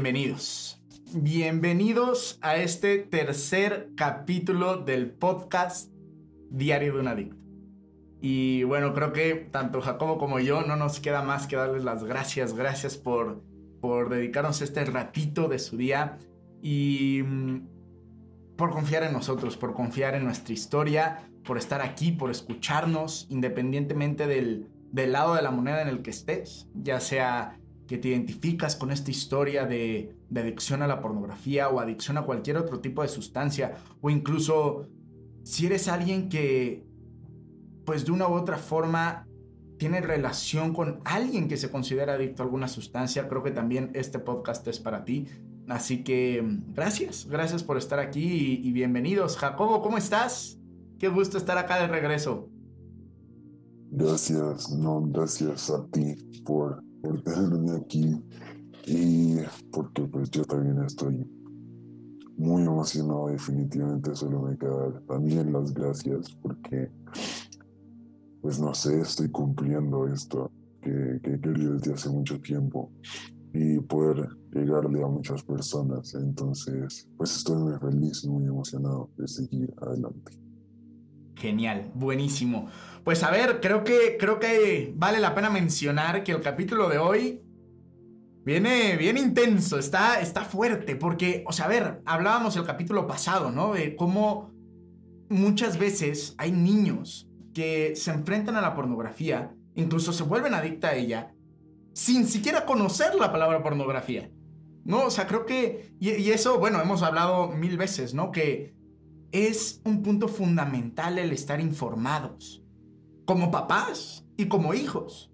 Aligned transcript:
bienvenidos. 0.00 0.80
Bienvenidos 1.12 2.38
a 2.40 2.56
este 2.56 2.98
tercer 2.98 3.90
capítulo 3.96 4.76
del 4.76 5.10
podcast 5.10 5.92
Diario 6.50 6.94
de 6.94 7.00
un 7.00 7.08
Adicto. 7.08 7.36
Y 8.20 8.62
bueno, 8.62 8.94
creo 8.94 9.12
que 9.12 9.34
tanto 9.34 9.80
Jacobo 9.80 10.16
como 10.16 10.38
yo 10.38 10.62
no 10.62 10.76
nos 10.76 11.00
queda 11.00 11.22
más 11.22 11.48
que 11.48 11.56
darles 11.56 11.82
las 11.82 12.04
gracias. 12.04 12.54
Gracias 12.54 12.96
por, 12.96 13.42
por 13.80 14.08
dedicarnos 14.08 14.62
este 14.62 14.84
ratito 14.84 15.48
de 15.48 15.58
su 15.58 15.76
día 15.76 16.16
y 16.62 17.22
mm, 17.26 17.66
por 18.56 18.70
confiar 18.70 19.02
en 19.02 19.12
nosotros, 19.12 19.56
por 19.56 19.74
confiar 19.74 20.14
en 20.14 20.22
nuestra 20.22 20.54
historia, 20.54 21.28
por 21.42 21.58
estar 21.58 21.82
aquí, 21.82 22.12
por 22.12 22.30
escucharnos, 22.30 23.26
independientemente 23.30 24.28
del, 24.28 24.68
del 24.92 25.10
lado 25.10 25.34
de 25.34 25.42
la 25.42 25.50
moneda 25.50 25.82
en 25.82 25.88
el 25.88 26.02
que 26.02 26.10
estés, 26.10 26.68
ya 26.72 27.00
sea 27.00 27.57
que 27.88 27.96
te 27.98 28.08
identificas 28.08 28.76
con 28.76 28.92
esta 28.92 29.10
historia 29.10 29.66
de, 29.66 30.14
adicción 30.36 30.82
a 30.82 30.86
la 30.86 31.00
pornografía 31.00 31.70
o 31.70 31.80
adicción 31.80 32.18
a 32.18 32.22
cualquier 32.22 32.58
otro 32.58 32.80
tipo 32.80 33.02
de 33.02 33.08
sustancia, 33.08 33.76
o 34.02 34.10
incluso 34.10 34.86
si 35.42 35.66
eres 35.66 35.88
alguien 35.88 36.28
que, 36.28 36.84
pues 37.84 38.04
de 38.04 38.12
una 38.12 38.28
u 38.28 38.34
otra 38.34 38.58
forma, 38.58 39.26
tiene 39.78 40.00
relación 40.02 40.74
con 40.74 41.00
alguien 41.04 41.48
que 41.48 41.56
se 41.56 41.70
considera 41.70 42.14
adicto 42.14 42.42
a 42.42 42.46
alguna 42.46 42.68
sustancia, 42.68 43.26
creo 43.26 43.42
que 43.42 43.52
también 43.52 43.90
este 43.94 44.18
podcast 44.18 44.68
es 44.68 44.78
para 44.78 45.04
ti. 45.04 45.26
Así 45.68 46.04
que 46.04 46.42
gracias, 46.74 47.26
gracias 47.26 47.62
por 47.62 47.78
estar 47.78 47.98
aquí 48.00 48.22
y, 48.22 48.68
y 48.68 48.72
bienvenidos. 48.72 49.36
Jacobo, 49.36 49.82
¿cómo 49.82 49.96
estás? 49.96 50.58
Qué 50.98 51.08
gusto 51.08 51.38
estar 51.38 51.56
acá 51.56 51.80
de 51.80 51.86
regreso. 51.86 52.50
Gracias, 53.90 54.70
no, 54.70 55.00
gracias 55.06 55.70
a 55.70 55.86
ti 55.86 56.16
por 56.44 56.82
por 57.02 57.22
tenerme 57.22 57.72
aquí. 57.76 58.22
Y 58.86 59.36
porque 59.72 60.02
pues 60.04 60.30
yo 60.30 60.44
también 60.44 60.82
estoy 60.84 61.26
muy 62.36 62.62
emocionado 62.62 63.28
definitivamente 63.28 64.14
solo 64.14 64.42
me 64.42 64.56
queda 64.56 65.00
también 65.08 65.52
las 65.52 65.74
gracias 65.74 66.30
porque 66.40 66.88
pues 68.40 68.60
no 68.60 68.72
sé 68.74 69.00
estoy 69.00 69.28
cumpliendo 69.28 70.06
esto 70.06 70.50
que, 70.80 71.18
que 71.20 71.34
he 71.34 71.40
querido 71.40 71.74
desde 71.74 71.94
hace 71.94 72.08
mucho 72.08 72.40
tiempo 72.40 72.92
y 73.52 73.80
poder 73.80 74.28
llegarle 74.52 75.02
a 75.02 75.08
muchas 75.08 75.42
personas. 75.42 76.14
Entonces 76.14 77.08
pues 77.16 77.36
estoy 77.36 77.56
muy 77.56 77.78
feliz 77.78 78.24
muy 78.24 78.46
emocionado 78.46 79.10
de 79.16 79.26
seguir 79.26 79.74
adelante 79.82 80.47
Genial, 81.38 81.90
buenísimo. 81.94 82.68
Pues 83.04 83.22
a 83.22 83.30
ver, 83.30 83.60
creo 83.60 83.84
que, 83.84 84.16
creo 84.18 84.38
que 84.38 84.92
vale 84.96 85.20
la 85.20 85.34
pena 85.34 85.50
mencionar 85.50 86.24
que 86.24 86.32
el 86.32 86.40
capítulo 86.40 86.88
de 86.88 86.98
hoy 86.98 87.42
viene 88.44 88.96
bien 88.96 89.16
intenso, 89.16 89.78
está, 89.78 90.20
está 90.20 90.44
fuerte, 90.44 90.96
porque, 90.96 91.44
o 91.46 91.52
sea, 91.52 91.66
a 91.66 91.68
ver, 91.68 92.02
hablábamos 92.04 92.56
el 92.56 92.64
capítulo 92.64 93.06
pasado, 93.06 93.50
¿no? 93.50 93.74
De 93.74 93.94
cómo 93.94 94.50
muchas 95.28 95.78
veces 95.78 96.34
hay 96.38 96.50
niños 96.50 97.28
que 97.54 97.94
se 97.94 98.10
enfrentan 98.10 98.56
a 98.56 98.60
la 98.60 98.74
pornografía, 98.74 99.54
incluso 99.74 100.12
se 100.12 100.24
vuelven 100.24 100.54
adicta 100.54 100.88
a 100.88 100.94
ella, 100.96 101.32
sin 101.92 102.26
siquiera 102.26 102.66
conocer 102.66 103.14
la 103.14 103.30
palabra 103.32 103.62
pornografía. 103.62 104.30
¿No? 104.84 105.04
O 105.04 105.10
sea, 105.10 105.26
creo 105.26 105.44
que, 105.44 105.92
y, 106.00 106.10
y 106.12 106.30
eso, 106.30 106.58
bueno, 106.58 106.80
hemos 106.80 107.02
hablado 107.02 107.48
mil 107.48 107.76
veces, 107.76 108.14
¿no? 108.14 108.30
Que 108.32 108.77
es 109.32 109.80
un 109.84 110.02
punto 110.02 110.28
fundamental 110.28 111.18
el 111.18 111.32
estar 111.32 111.60
informados, 111.60 112.62
como 113.24 113.50
papás 113.50 114.26
y 114.36 114.46
como 114.46 114.74
hijos. 114.74 115.32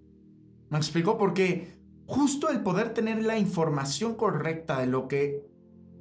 ¿Me 0.69 0.77
explico? 0.77 1.17
Porque 1.17 1.77
justo 2.05 2.49
el 2.49 2.61
poder 2.61 2.93
tener 2.93 3.23
la 3.23 3.37
información 3.37 4.15
correcta 4.15 4.79
de 4.79 4.87
lo 4.87 5.07
que 5.07 5.45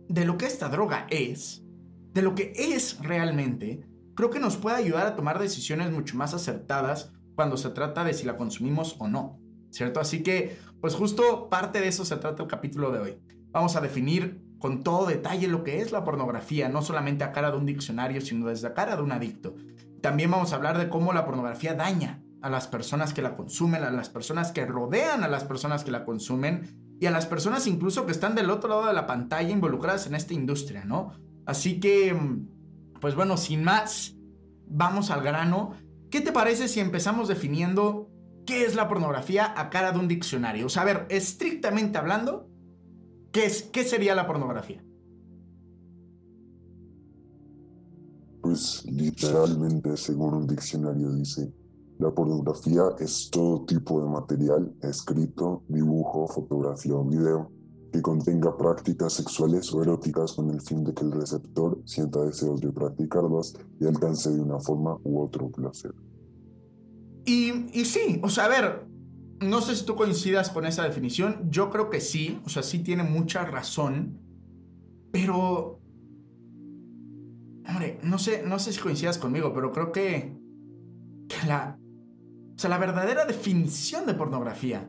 de 0.08 0.24
lo 0.24 0.36
que 0.36 0.46
esta 0.46 0.68
droga 0.68 1.06
es, 1.10 1.62
de 2.12 2.22
lo 2.22 2.34
que 2.34 2.52
es 2.54 2.98
realmente, 3.00 3.86
creo 4.14 4.30
que 4.30 4.38
nos 4.38 4.56
puede 4.56 4.76
ayudar 4.76 5.06
a 5.06 5.16
tomar 5.16 5.38
decisiones 5.38 5.90
mucho 5.90 6.16
más 6.16 6.34
acertadas 6.34 7.12
cuando 7.34 7.56
se 7.56 7.70
trata 7.70 8.04
de 8.04 8.14
si 8.14 8.26
la 8.26 8.36
consumimos 8.36 8.96
o 8.98 9.08
no, 9.08 9.40
¿cierto? 9.70 10.00
Así 10.00 10.22
que, 10.22 10.58
pues 10.80 10.94
justo 10.94 11.48
parte 11.48 11.80
de 11.80 11.88
eso 11.88 12.04
se 12.04 12.16
trata 12.16 12.42
el 12.42 12.48
capítulo 12.48 12.92
de 12.92 12.98
hoy. 13.00 13.18
Vamos 13.50 13.76
a 13.76 13.80
definir 13.80 14.43
con 14.64 14.82
todo 14.82 15.04
detalle 15.04 15.46
lo 15.46 15.62
que 15.62 15.82
es 15.82 15.92
la 15.92 16.04
pornografía, 16.04 16.70
no 16.70 16.80
solamente 16.80 17.22
a 17.22 17.32
cara 17.32 17.50
de 17.50 17.58
un 17.58 17.66
diccionario, 17.66 18.22
sino 18.22 18.46
desde 18.46 18.70
la 18.70 18.72
cara 18.72 18.96
de 18.96 19.02
un 19.02 19.12
adicto. 19.12 19.56
También 20.00 20.30
vamos 20.30 20.54
a 20.54 20.56
hablar 20.56 20.78
de 20.78 20.88
cómo 20.88 21.12
la 21.12 21.26
pornografía 21.26 21.74
daña 21.74 22.22
a 22.40 22.48
las 22.48 22.66
personas 22.66 23.12
que 23.12 23.20
la 23.20 23.36
consumen, 23.36 23.84
a 23.84 23.90
las 23.90 24.08
personas 24.08 24.52
que 24.52 24.64
rodean 24.64 25.22
a 25.22 25.28
las 25.28 25.44
personas 25.44 25.84
que 25.84 25.90
la 25.90 26.06
consumen 26.06 26.96
y 26.98 27.04
a 27.04 27.10
las 27.10 27.26
personas 27.26 27.66
incluso 27.66 28.06
que 28.06 28.12
están 28.12 28.34
del 28.34 28.48
otro 28.48 28.70
lado 28.70 28.86
de 28.86 28.94
la 28.94 29.06
pantalla 29.06 29.50
involucradas 29.50 30.06
en 30.06 30.14
esta 30.14 30.32
industria, 30.32 30.86
¿no? 30.86 31.12
Así 31.44 31.78
que, 31.78 32.16
pues 33.02 33.14
bueno, 33.14 33.36
sin 33.36 33.64
más, 33.64 34.16
vamos 34.66 35.10
al 35.10 35.20
grano. 35.20 35.74
¿Qué 36.10 36.22
te 36.22 36.32
parece 36.32 36.68
si 36.68 36.80
empezamos 36.80 37.28
definiendo 37.28 38.08
qué 38.46 38.64
es 38.64 38.76
la 38.76 38.88
pornografía 38.88 39.52
a 39.58 39.68
cara 39.68 39.92
de 39.92 39.98
un 39.98 40.08
diccionario? 40.08 40.64
O 40.64 40.70
sea, 40.70 40.84
a 40.84 40.86
ver, 40.86 41.06
estrictamente 41.10 41.98
hablando, 41.98 42.48
¿Qué, 43.34 43.46
es, 43.46 43.64
¿Qué 43.64 43.82
sería 43.82 44.14
la 44.14 44.28
pornografía? 44.28 44.80
Pues 48.40 48.84
literalmente, 48.84 49.96
según 49.96 50.34
un 50.34 50.46
diccionario 50.46 51.10
dice, 51.10 51.52
la 51.98 52.12
pornografía 52.14 52.82
es 53.00 53.28
todo 53.32 53.64
tipo 53.64 54.00
de 54.00 54.08
material, 54.08 54.72
escrito, 54.82 55.64
dibujo, 55.66 56.28
fotografía 56.28 56.94
o 56.94 57.04
video, 57.04 57.50
que 57.92 58.00
contenga 58.00 58.56
prácticas 58.56 59.14
sexuales 59.14 59.74
o 59.74 59.82
eróticas 59.82 60.34
con 60.34 60.50
el 60.50 60.60
fin 60.60 60.84
de 60.84 60.94
que 60.94 61.02
el 61.02 61.10
receptor 61.10 61.80
sienta 61.86 62.24
deseos 62.24 62.60
de 62.60 62.70
practicarlas 62.70 63.54
y 63.80 63.86
alcance 63.86 64.30
de 64.30 64.40
una 64.40 64.60
forma 64.60 64.96
u 65.02 65.20
otro 65.20 65.50
placer. 65.50 65.92
Y, 67.24 67.50
y 67.80 67.84
sí, 67.84 68.20
o 68.22 68.28
sea, 68.28 68.44
a 68.44 68.48
ver, 68.48 68.93
no 69.48 69.60
sé 69.60 69.76
si 69.76 69.84
tú 69.84 69.94
coincidas 69.94 70.50
con 70.50 70.66
esa 70.66 70.84
definición. 70.84 71.48
Yo 71.50 71.70
creo 71.70 71.90
que 71.90 72.00
sí. 72.00 72.40
O 72.44 72.48
sea, 72.48 72.62
sí 72.62 72.80
tiene 72.80 73.02
mucha 73.02 73.44
razón. 73.44 74.18
Pero. 75.12 75.80
Hombre, 77.66 77.98
no 78.02 78.18
sé, 78.18 78.42
no 78.44 78.58
sé 78.58 78.72
si 78.72 78.80
coincidas 78.80 79.18
conmigo, 79.18 79.52
pero 79.54 79.72
creo 79.72 79.92
que. 79.92 80.36
que 81.28 81.46
la. 81.46 81.78
O 82.56 82.58
sea, 82.58 82.70
la 82.70 82.78
verdadera 82.78 83.24
definición 83.24 84.06
de 84.06 84.14
pornografía 84.14 84.88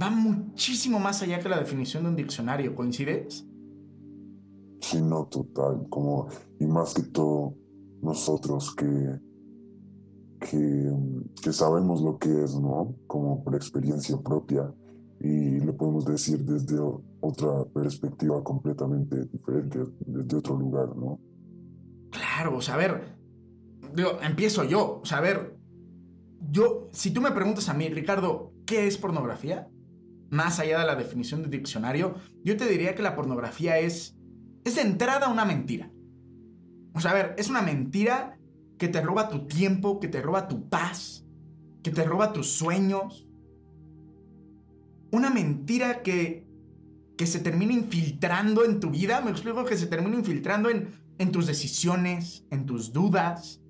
va 0.00 0.10
muchísimo 0.10 0.98
más 0.98 1.22
allá 1.22 1.38
que 1.38 1.48
la 1.48 1.58
definición 1.58 2.04
de 2.04 2.08
un 2.10 2.16
diccionario. 2.16 2.74
¿Coincides? 2.74 3.46
Sí, 4.80 5.00
no, 5.00 5.26
total. 5.26 5.86
Como. 5.88 6.28
Y 6.58 6.66
más 6.66 6.94
que 6.94 7.02
todo, 7.02 7.54
nosotros 8.00 8.74
que 8.74 9.20
que, 10.42 11.52
sabemos 11.52 12.02
lo 12.02 12.18
que 12.18 12.44
es, 12.44 12.54
¿no? 12.58 12.94
Como 13.06 13.42
por 13.42 13.54
experiencia 13.54 14.16
propia 14.18 14.72
y 15.20 15.60
lo 15.60 15.76
podemos 15.76 16.04
decir 16.04 16.44
desde 16.44 16.78
otra 17.20 17.64
perspectiva 17.72 18.42
completamente 18.42 19.24
diferente, 19.26 19.80
desde 20.00 20.36
otro 20.36 20.58
lugar, 20.58 20.96
¿no? 20.96 21.20
Claro, 22.10 22.56
o 22.56 22.60
sea, 22.60 22.74
a 22.74 22.78
ver, 22.78 23.16
empiezo 24.22 24.64
yo, 24.64 25.00
o 25.02 25.04
sea, 25.04 25.18
a 25.18 25.22
ver, 25.22 25.56
yo, 26.50 26.88
si 26.92 27.12
tú 27.12 27.20
me 27.20 27.30
preguntas 27.30 27.68
a 27.68 27.74
mí, 27.74 27.88
Ricardo, 27.88 28.52
¿qué 28.66 28.86
es 28.86 28.98
pornografía? 28.98 29.68
Más 30.30 30.58
allá 30.58 30.80
de 30.80 30.86
la 30.86 30.96
definición 30.96 31.42
del 31.42 31.50
diccionario, 31.50 32.16
yo 32.42 32.56
te 32.56 32.66
diría 32.66 32.94
que 32.94 33.02
la 33.02 33.14
pornografía 33.14 33.78
es, 33.78 34.16
es 34.64 34.74
de 34.74 34.82
entrada 34.82 35.28
una 35.28 35.44
mentira. 35.44 35.90
O 36.94 37.00
sea, 37.00 37.12
a 37.12 37.14
ver, 37.14 37.34
es 37.38 37.48
una 37.48 37.62
mentira 37.62 38.38
que 38.82 38.88
te 38.88 39.00
roba 39.00 39.28
tu 39.28 39.46
tiempo, 39.46 40.00
que 40.00 40.08
te 40.08 40.20
roba 40.20 40.48
tu 40.48 40.68
paz, 40.68 41.24
que 41.84 41.92
te 41.92 42.02
roba 42.02 42.32
tus 42.32 42.48
sueños. 42.48 43.28
Una 45.12 45.30
mentira 45.30 46.02
que, 46.02 46.48
que 47.16 47.28
se 47.28 47.38
termina 47.38 47.74
infiltrando 47.74 48.64
en 48.64 48.80
tu 48.80 48.90
vida, 48.90 49.20
me 49.20 49.30
explico 49.30 49.64
que 49.64 49.76
se 49.76 49.86
termina 49.86 50.16
infiltrando 50.16 50.68
en, 50.68 50.88
en 51.18 51.30
tus 51.30 51.46
decisiones, 51.46 52.44
en 52.50 52.66
tus 52.66 52.92
dudas, 52.92 53.62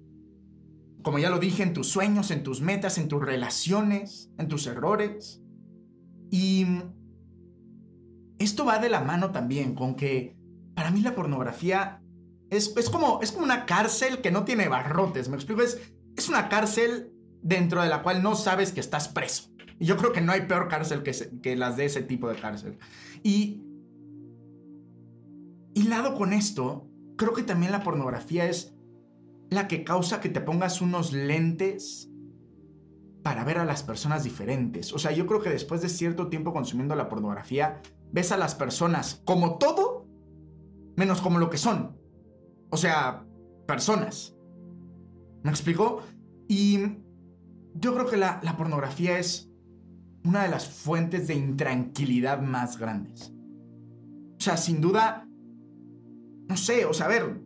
como 1.03 1.19
ya 1.19 1.29
lo 1.29 1.39
dije, 1.39 1.63
en 1.63 1.75
tus 1.75 1.89
sueños, 1.89 2.31
en 2.31 2.43
tus 2.43 2.63
metas, 2.63 2.97
en 2.97 3.09
tus 3.09 3.23
relaciones, 3.23 4.31
en 4.39 4.49
tus 4.49 4.67
errores. 4.67 5.43
Y 6.31 6.65
esto 8.39 8.65
va 8.65 8.79
de 8.79 8.89
la 8.89 9.03
mano 9.03 9.31
también 9.31 9.75
con 9.75 9.95
que 9.95 10.39
para 10.75 10.91
mí 10.91 11.03
la 11.03 11.15
pornografía 11.15 12.02
es, 12.53 12.91
como, 12.91 13.21
es 13.23 13.33
como 13.33 13.45
una 13.45 13.65
cárcel 13.65 14.21
que 14.21 14.31
no 14.31 14.45
tiene 14.45 14.69
barrotes, 14.69 15.29
¿me 15.29 15.37
explico? 15.37 15.63
Es, 15.63 15.81
es 16.17 16.29
una 16.29 16.51
cárcel 16.51 17.13
dentro 17.41 17.83
de 17.83 17.89
la 17.89 18.03
cual 18.03 18.23
no 18.23 18.35
sabes 18.35 18.73
que 18.73 18.81
estás 18.81 19.09
preso. 19.09 19.51
Y 19.79 19.87
yo 19.87 19.97
creo 19.97 20.13
que 20.13 20.21
no 20.21 20.33
hay 20.33 20.43
peor 20.43 20.69
cárcel 20.69 21.03
que, 21.03 21.13
que 21.43 21.57
las 21.57 21.77
de 21.77 21.87
ese 21.87 22.03
tipo 22.03 22.29
de 22.29 22.37
cárcel. 22.37 22.79
Y, 23.23 23.65
y 25.75 25.85
lado 25.85 26.15
con 26.15 26.35
esto, 26.35 26.89
creo 27.17 27.33
que 27.33 27.43
también 27.43 27.73
la 27.73 27.83
pornografía 27.83 28.45
es 28.45 28.75
la 29.49 29.67
que 29.67 29.83
causa 29.83 30.21
que 30.21 30.29
te 30.29 30.43
pongas 30.43 30.83
unos 30.83 31.13
lentes 31.13 32.11
para 33.23 33.45
ver 33.45 33.59
a 33.59 33.65
las 33.65 33.83
personas 33.83 34.25
diferentes. 34.25 34.93
O 34.93 34.99
sea, 34.99 35.13
yo 35.13 35.27
creo 35.27 35.41
que 35.41 35.51
después 35.51 35.81
de 35.81 35.89
cierto 35.89 36.29
tiempo 36.29 36.53
consumiendo 36.53 36.95
la 36.97 37.09
pornografía, 37.09 37.81
ves 38.13 38.31
a 38.31 38.37
las 38.37 38.55
personas 38.55 39.23
como 39.25 39.57
todo, 39.57 40.07
menos 40.97 41.23
como 41.23 41.39
lo 41.39 41.49
que 41.49 41.57
son. 41.59 42.02
O 42.73 42.79
sea, 42.79 43.23
personas. 43.67 44.35
¿Me 45.43 45.51
explico? 45.51 46.01
Y 46.49 46.79
yo 47.75 47.95
creo 47.95 48.07
que 48.07 48.17
la, 48.17 48.41
pornografía 48.57 49.19
es 49.19 49.51
una 50.25 50.45
de 50.45 50.49
las 50.49 50.69
fuentes 50.69 51.29
de 51.29 51.35
intranquilidad 51.35 52.41
más 52.41 52.79
grandes. 52.79 53.31
O 54.39 54.41
sea, 54.41 54.57
sin 54.57 54.81
duda, 54.81 55.29
no 56.49 56.57
sé, 56.57 56.87
o 56.87 56.95
sea, 56.95 57.07
a 57.07 57.09
ver, 57.11 57.43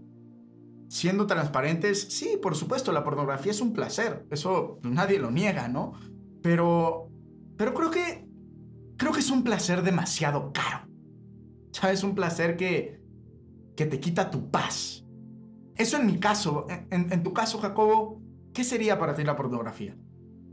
siendo 0.89 1.27
transparentes, 1.27 2.07
sí, 2.09 2.39
por 2.41 2.55
supuesto, 2.55 2.93
la 2.93 3.03
pornografía 3.03 3.51
es 3.51 3.61
un 3.61 3.73
placer, 3.73 4.27
eso 4.31 4.79
nadie 4.83 5.19
lo 5.19 5.33
niega, 5.33 5.67
¿no? 5.67 5.95
Pero, 6.41 7.11
pero 7.57 7.75
creo 7.75 7.91
que, 7.91 8.29
creo 8.97 9.13
que 9.13 9.21
es 9.21 9.31
un 9.33 9.43
placer 9.43 9.83
demasiado 9.83 10.53
caro. 10.53 10.87
¿Sabes? 11.73 12.05
Un 12.05 12.15
placer 12.15 12.57
que, 12.57 13.03
que 13.75 13.87
te 13.87 13.99
quita 13.99 14.31
tu 14.31 14.51
paz. 14.51 15.06
Eso 15.77 15.99
en 15.99 16.07
mi 16.07 16.19
caso, 16.19 16.67
en, 16.91 17.13
en 17.13 17.23
tu 17.23 17.33
caso, 17.33 17.59
Jacobo, 17.59 18.23
¿qué 18.53 18.65
sería 18.65 18.99
para 18.99 19.15
ti 19.15 19.25
la 19.25 19.37
pornografía? 19.37 19.97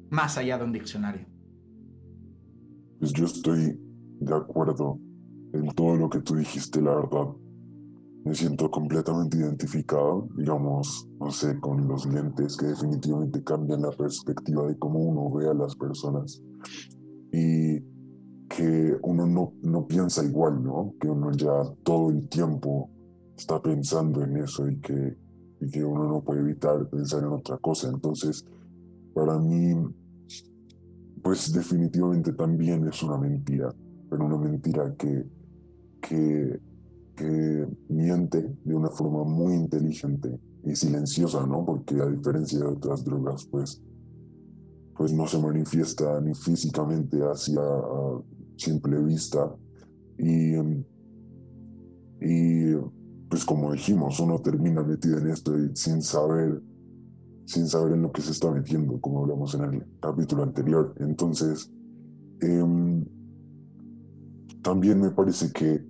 Más 0.09 0.37
allá 0.37 0.57
de 0.57 0.65
un 0.65 0.73
diccionario. 0.73 1.25
Pues 2.99 3.13
yo 3.13 3.25
estoy 3.25 3.79
de 4.19 4.35
acuerdo 4.35 4.99
en 5.53 5.67
todo 5.67 5.95
lo 5.95 6.09
que 6.09 6.19
tú 6.19 6.35
dijiste, 6.35 6.81
la 6.81 6.95
verdad. 6.95 7.33
Me 8.25 8.33
siento 8.33 8.71
completamente 8.71 9.37
identificado, 9.37 10.29
digamos, 10.37 11.09
no 11.19 11.29
sé, 11.29 11.59
con 11.59 11.87
los 11.87 12.05
lentes 12.05 12.55
que 12.55 12.67
definitivamente 12.67 13.43
cambian 13.43 13.81
la 13.81 13.91
perspectiva 13.91 14.65
de 14.67 14.77
cómo 14.77 14.99
uno 14.99 15.29
ve 15.35 15.49
a 15.49 15.53
las 15.53 15.75
personas. 15.75 16.41
Y 17.33 17.81
que 18.47 18.97
uno 19.01 19.25
no, 19.25 19.53
no 19.63 19.87
piensa 19.87 20.23
igual, 20.23 20.63
¿no? 20.63 20.93
Que 20.99 21.09
uno 21.09 21.31
ya 21.31 21.63
todo 21.83 22.11
el 22.11 22.29
tiempo 22.29 22.89
está 23.44 23.62
pensando 23.62 24.24
en 24.24 24.38
eso 24.38 24.68
y 24.69 24.78
que, 24.78 25.18
y 25.62 25.69
que 25.69 25.84
uno 25.84 26.07
no 26.07 26.22
puede 26.22 26.42
evitar 26.42 26.90
pensar 26.90 27.24
en 27.24 27.30
otra 27.30 27.57
cosa. 27.57 27.90
Entonces, 27.90 28.45
para 29.13 29.38
mí, 29.38 29.75
pues 31.22 31.54
definitivamente 31.54 32.34
también 32.34 32.88
es 32.88 33.04
una 33.04 33.18
mentira, 33.18 33.74
pero 34.10 34.25
una 34.25 34.38
mentira 34.38 34.94
que 34.98 35.25
que, 36.07 36.60
que 37.16 37.68
miente 37.90 38.56
de 38.63 38.75
una 38.75 38.90
forma 38.90 39.24
muy 39.24 39.54
inteligente 39.54 40.40
y 40.66 40.75
silenciosa, 40.75 41.45
¿no? 41.45 41.66
Porque 41.66 41.95
a 41.95 42.07
diferencia 42.07 42.60
de 42.60 42.66
otras 42.66 43.04
drogas, 43.04 43.45
pues, 43.45 43.81
pues 44.95 45.13
no 45.13 45.28
se 45.28 45.40
manifiesta 45.40 46.19
ni 46.22 46.34
físicamente 46.34 47.19
hacia 47.22 47.62
simple 48.56 49.01
vista. 49.04 49.56
Y, 50.18 50.56
y 52.22 52.75
pues 53.33 53.45
como 53.45 53.74
dijimos, 53.74 54.19
uno 54.19 54.38
termina 54.38 54.83
metido 54.83 55.18
en 55.18 55.31
esto 55.31 55.57
y 55.57 55.75
sin 55.75 56.03
saber, 56.03 56.62
sin 57.45 57.68
saber 57.68 57.94
en 57.94 58.03
lo 58.03 58.12
que 58.12 58.21
se 58.21 58.30
está 58.30 58.51
metiendo, 58.51 59.01
como 59.01 59.24
hablamos 59.24 59.56
en 59.56 59.63
el 59.63 59.85
capítulo 60.00 60.44
anterior. 60.44 60.94
Entonces, 61.00 61.68
em, 62.41 63.03
también 64.62 65.01
me 65.01 65.09
parece 65.09 65.51
que 65.51 65.83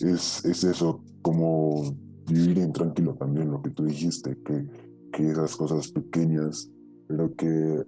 es, 0.00 0.44
es 0.44 0.64
eso, 0.64 1.04
como 1.22 1.94
vivir 2.26 2.58
intranquilo 2.58 3.14
también, 3.14 3.52
lo 3.52 3.62
que 3.62 3.70
tú 3.70 3.84
dijiste, 3.84 4.36
que, 4.44 4.66
que 5.12 5.30
esas 5.30 5.54
cosas 5.54 5.92
pequeñas, 5.92 6.72
pero 7.06 7.32
que 7.36 7.84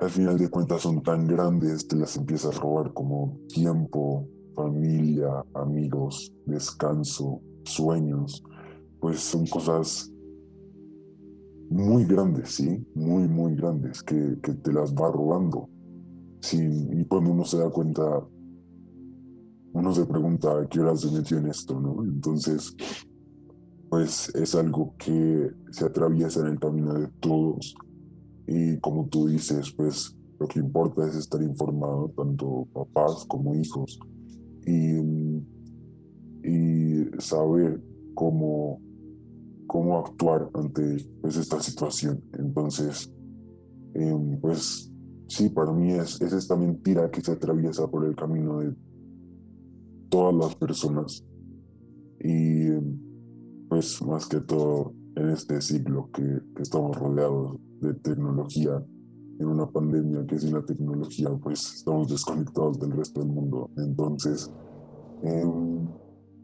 al 0.00 0.10
final 0.10 0.36
de 0.36 0.50
cuentas 0.50 0.82
son 0.82 1.02
tan 1.02 1.26
grandes, 1.26 1.88
te 1.88 1.96
las 1.96 2.14
empiezas 2.18 2.58
a 2.58 2.60
robar 2.60 2.92
como 2.92 3.40
tiempo, 3.48 4.28
familia, 4.54 5.42
amigos, 5.54 6.30
descanso, 6.44 7.40
sueños, 7.64 8.42
pues 9.00 9.20
son 9.20 9.46
cosas 9.46 10.12
muy 11.70 12.04
grandes, 12.04 12.50
¿sí? 12.50 12.84
Muy, 12.94 13.28
muy 13.28 13.54
grandes, 13.54 14.02
que, 14.02 14.38
que 14.42 14.54
te 14.54 14.72
las 14.72 14.92
va 14.94 15.10
robando. 15.10 15.68
Sí, 16.40 16.58
y 16.92 17.04
cuando 17.04 17.30
uno 17.30 17.44
se 17.44 17.58
da 17.58 17.70
cuenta, 17.70 18.26
uno 19.72 19.94
se 19.94 20.06
pregunta 20.06 20.58
a 20.58 20.68
qué 20.68 20.80
horas 20.80 21.00
se 21.00 21.10
metió 21.10 21.38
en 21.38 21.46
esto, 21.46 21.78
¿no? 21.80 22.02
Entonces, 22.02 22.74
pues 23.88 24.32
es 24.34 24.54
algo 24.54 24.94
que 24.98 25.50
se 25.70 25.84
atraviesa 25.84 26.40
en 26.40 26.46
el 26.46 26.60
camino 26.60 26.94
de 26.94 27.08
todos 27.20 27.74
y 28.46 28.78
como 28.80 29.06
tú 29.06 29.28
dices, 29.28 29.72
pues 29.76 30.16
lo 30.40 30.48
que 30.48 30.58
importa 30.58 31.06
es 31.06 31.14
estar 31.14 31.40
informado, 31.40 32.08
tanto 32.16 32.66
papás 32.72 33.24
como 33.28 33.54
hijos, 33.54 34.00
y, 34.66 34.96
y 36.42 37.04
saber 37.18 37.82
cómo, 38.14 38.80
cómo 39.66 39.98
actuar 39.98 40.50
ante 40.54 40.96
pues, 41.20 41.36
esta 41.36 41.60
situación. 41.60 42.22
Entonces, 42.38 43.12
em, 43.94 44.40
pues 44.40 44.92
sí, 45.28 45.48
para 45.48 45.72
mí 45.72 45.92
es, 45.92 46.20
es 46.20 46.32
esta 46.32 46.56
mentira 46.56 47.10
que 47.10 47.20
se 47.20 47.32
atraviesa 47.32 47.88
por 47.88 48.04
el 48.04 48.14
camino 48.16 48.60
de 48.60 48.74
todas 50.08 50.34
las 50.34 50.54
personas 50.56 51.24
y 52.22 52.68
pues 53.68 54.02
más 54.02 54.26
que 54.26 54.40
todo 54.40 54.92
en 55.16 55.30
este 55.30 55.60
siglo 55.60 56.10
que, 56.12 56.40
estamos 56.60 56.96
rodeados 56.96 57.56
de 57.80 57.94
tecnología, 57.94 58.84
en 59.38 59.46
una 59.46 59.66
pandemia 59.70 60.26
que 60.26 60.38
sin 60.38 60.52
la 60.52 60.62
tecnología 60.62 61.30
pues 61.42 61.76
estamos 61.76 62.08
desconectados 62.08 62.78
del 62.78 62.90
resto 62.92 63.20
del 63.20 63.30
mundo. 63.30 63.70
Entonces, 63.76 64.50
em, 65.22 65.88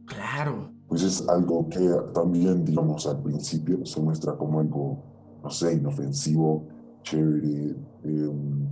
claro. 0.06 0.72
Pues 0.88 1.02
es 1.02 1.28
algo 1.28 1.68
que 1.68 1.90
también, 2.14 2.64
digamos, 2.64 3.06
al 3.06 3.22
principio 3.22 3.84
se 3.84 4.00
muestra 4.00 4.36
como 4.36 4.60
algo, 4.60 5.02
no 5.42 5.50
sé, 5.50 5.74
inofensivo, 5.74 6.68
chévere, 7.02 7.76
em, 8.04 8.68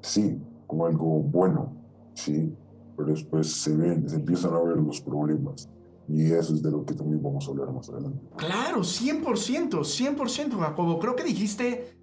sí, 0.00 0.40
como 0.66 0.86
algo 0.86 1.20
bueno, 1.20 1.72
sí, 2.14 2.54
pero 2.96 3.10
después 3.10 3.52
se 3.52 3.76
ven, 3.76 4.08
se 4.08 4.16
empiezan 4.16 4.54
a 4.54 4.60
ver 4.60 4.78
los 4.78 5.00
problemas. 5.00 5.68
Y 6.08 6.24
eso 6.32 6.54
es 6.54 6.62
de 6.62 6.70
lo 6.70 6.84
que 6.84 6.94
también 6.94 7.22
vamos 7.22 7.46
a 7.46 7.50
hablar 7.50 7.72
más 7.72 7.88
adelante. 7.88 8.20
Claro, 8.36 8.80
100%, 8.80 9.84
100%, 9.84 10.58
Jacobo. 10.58 10.98
Creo 10.98 11.14
que 11.14 11.22
dijiste 11.22 11.96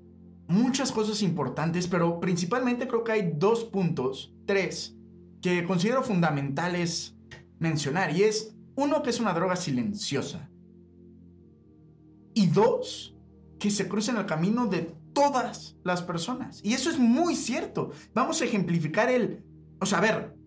muchas 0.48 0.94
cosas 0.94 1.22
importantes, 1.22 1.88
pero 1.88 2.20
principalmente 2.20 2.88
creo 2.88 3.04
que 3.04 3.12
hay 3.12 3.34
dos 3.36 3.66
puntos, 3.66 4.34
tres, 4.46 4.96
que 5.42 5.66
considero 5.66 6.04
fundamentales 6.04 7.17
mencionar. 7.60 8.16
Y 8.16 8.24
es, 8.24 8.56
uno, 8.76 9.04
que 9.04 9.10
es 9.10 9.20
una 9.20 9.34
droga 9.34 9.56
silenciosa. 9.56 10.50
Y 12.34 12.48
dos, 12.48 13.16
que 13.60 13.72
se 13.72 13.88
cruza 13.88 14.12
en 14.12 14.18
el 14.18 14.26
camino 14.26 14.68
de 14.68 14.96
todas 15.14 15.76
las 15.84 16.02
personas. 16.02 16.62
Y 16.64 16.74
eso 16.74 16.90
es 16.90 17.00
muy 17.00 17.36
cierto. 17.36 17.92
Vamos 18.14 18.42
a 18.42 18.46
ejemplificar 18.46 19.10
el... 19.10 19.44
O 19.80 19.86
sea, 19.86 20.00
a 20.00 20.02
ver, 20.02 20.38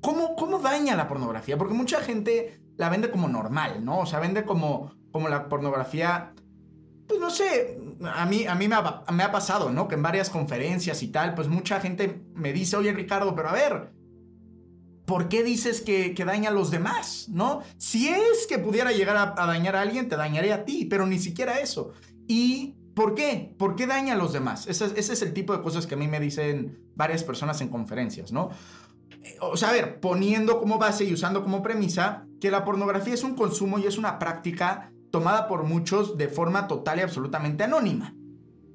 ¿Cómo, 0.00 0.36
¿Cómo 0.36 0.58
daña 0.58 0.96
la 0.96 1.08
pornografía? 1.08 1.58
Porque 1.58 1.74
mucha 1.74 2.00
gente 2.00 2.60
la 2.76 2.88
vende 2.88 3.10
como 3.10 3.28
normal, 3.28 3.84
¿no? 3.84 4.00
O 4.00 4.06
sea, 4.06 4.20
vende 4.20 4.44
como, 4.44 4.92
como 5.10 5.28
la 5.28 5.48
pornografía, 5.48 6.34
pues 7.06 7.18
no 7.18 7.30
sé, 7.30 7.80
a 8.02 8.24
mí, 8.26 8.46
a 8.46 8.54
mí 8.54 8.68
me, 8.68 8.76
ha, 8.76 9.04
me 9.12 9.22
ha 9.24 9.32
pasado, 9.32 9.70
¿no? 9.70 9.88
Que 9.88 9.96
en 9.96 10.02
varias 10.02 10.30
conferencias 10.30 11.02
y 11.02 11.08
tal, 11.08 11.34
pues 11.34 11.48
mucha 11.48 11.80
gente 11.80 12.22
me 12.34 12.52
dice, 12.52 12.76
oye 12.76 12.92
Ricardo, 12.92 13.34
pero 13.34 13.48
a 13.48 13.52
ver, 13.52 13.92
¿por 15.08 15.28
qué 15.28 15.42
dices 15.42 15.80
que, 15.80 16.14
que, 16.14 16.24
daña 16.26 16.50
a 16.50 16.52
los 16.52 16.70
demás? 16.70 17.26
¿No? 17.30 17.62
Si 17.78 18.08
es 18.08 18.46
que 18.46 18.58
pudiera 18.58 18.92
llegar 18.92 19.16
a, 19.16 19.46
dañar 19.46 19.74
a 19.74 19.80
alguien, 19.80 20.08
te 20.08 20.16
dañaría 20.16 20.54
a 20.56 20.64
ti, 20.64 20.84
pero 20.84 21.06
ni 21.06 21.18
siquiera 21.18 21.58
eso. 21.60 21.92
¿Y 22.28 22.76
por 22.94 23.14
qué? 23.14 23.56
¿Por 23.58 23.74
qué 23.74 23.86
daña 23.86 24.12
a 24.12 24.16
los 24.16 24.34
demás? 24.34 24.66
Ese, 24.66 24.84
ese 24.84 25.14
es 25.14 25.22
el 25.22 25.32
tipo 25.32 25.56
de 25.56 25.62
cosas 25.62 25.86
que 25.86 25.94
a 25.94 25.98
mí 25.98 26.06
me 26.06 26.20
dicen 26.20 26.78
varias 26.94 27.24
personas 27.24 27.60
en 27.62 27.68
conferencias, 27.68 28.32
¿no? 28.32 28.50
o 29.40 29.56
sea, 29.56 29.70
a 29.70 29.72
ver, 29.72 30.00
poniendo 30.00 30.58
como 30.58 30.78
base 30.78 31.04
y 31.04 31.12
usando 31.12 31.42
como 31.42 31.62
premisa 31.62 32.26
que 32.40 32.50
la 32.50 32.64
pornografía 32.64 33.14
es 33.14 33.24
un 33.24 33.34
consumo 33.34 33.78
y 33.78 33.86
es 33.86 33.98
una 33.98 34.18
práctica 34.18 34.92
tomada 35.10 35.48
por 35.48 35.64
muchos 35.64 36.16
de 36.16 36.28
forma 36.28 36.68
total 36.68 36.98
y 36.98 37.02
absolutamente 37.02 37.64
anónima. 37.64 38.14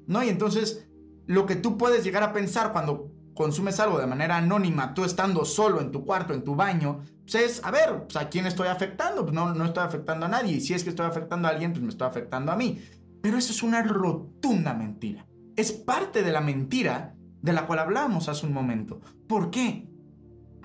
¿No? 0.06 0.22
Y 0.22 0.28
entonces, 0.28 0.86
lo 1.26 1.46
que 1.46 1.56
tú 1.56 1.78
puedes 1.78 2.04
llegar 2.04 2.22
a 2.22 2.32
pensar 2.32 2.72
cuando 2.72 3.10
consumes 3.34 3.80
algo 3.80 3.98
de 3.98 4.06
manera 4.06 4.36
anónima, 4.36 4.94
tú 4.94 5.04
estando 5.04 5.44
solo 5.44 5.80
en 5.80 5.90
tu 5.90 6.04
cuarto, 6.04 6.32
en 6.32 6.44
tu 6.44 6.54
baño, 6.54 7.00
pues 7.22 7.34
es, 7.34 7.64
a 7.64 7.70
ver, 7.70 8.04
pues, 8.04 8.16
¿a 8.16 8.28
quién 8.28 8.46
estoy 8.46 8.68
afectando? 8.68 9.22
Pues 9.22 9.34
no, 9.34 9.54
no 9.54 9.64
estoy 9.64 9.84
afectando 9.84 10.26
a 10.26 10.28
nadie. 10.28 10.56
Y 10.56 10.60
si 10.60 10.74
es 10.74 10.84
que 10.84 10.90
estoy 10.90 11.06
afectando 11.06 11.48
a 11.48 11.50
alguien, 11.50 11.72
pues 11.72 11.82
me 11.82 11.88
estoy 11.88 12.06
afectando 12.06 12.52
a 12.52 12.56
mí. 12.56 12.80
Pero 13.22 13.38
eso 13.38 13.52
es 13.52 13.62
una 13.62 13.82
rotunda 13.82 14.74
mentira. 14.74 15.26
Es 15.56 15.72
parte 15.72 16.22
de 16.22 16.32
la 16.32 16.40
mentira 16.40 17.14
de 17.40 17.52
la 17.52 17.66
cual 17.66 17.78
hablábamos 17.78 18.28
hace 18.28 18.46
un 18.46 18.52
momento. 18.52 19.00
¿Por 19.26 19.50
qué? 19.50 19.88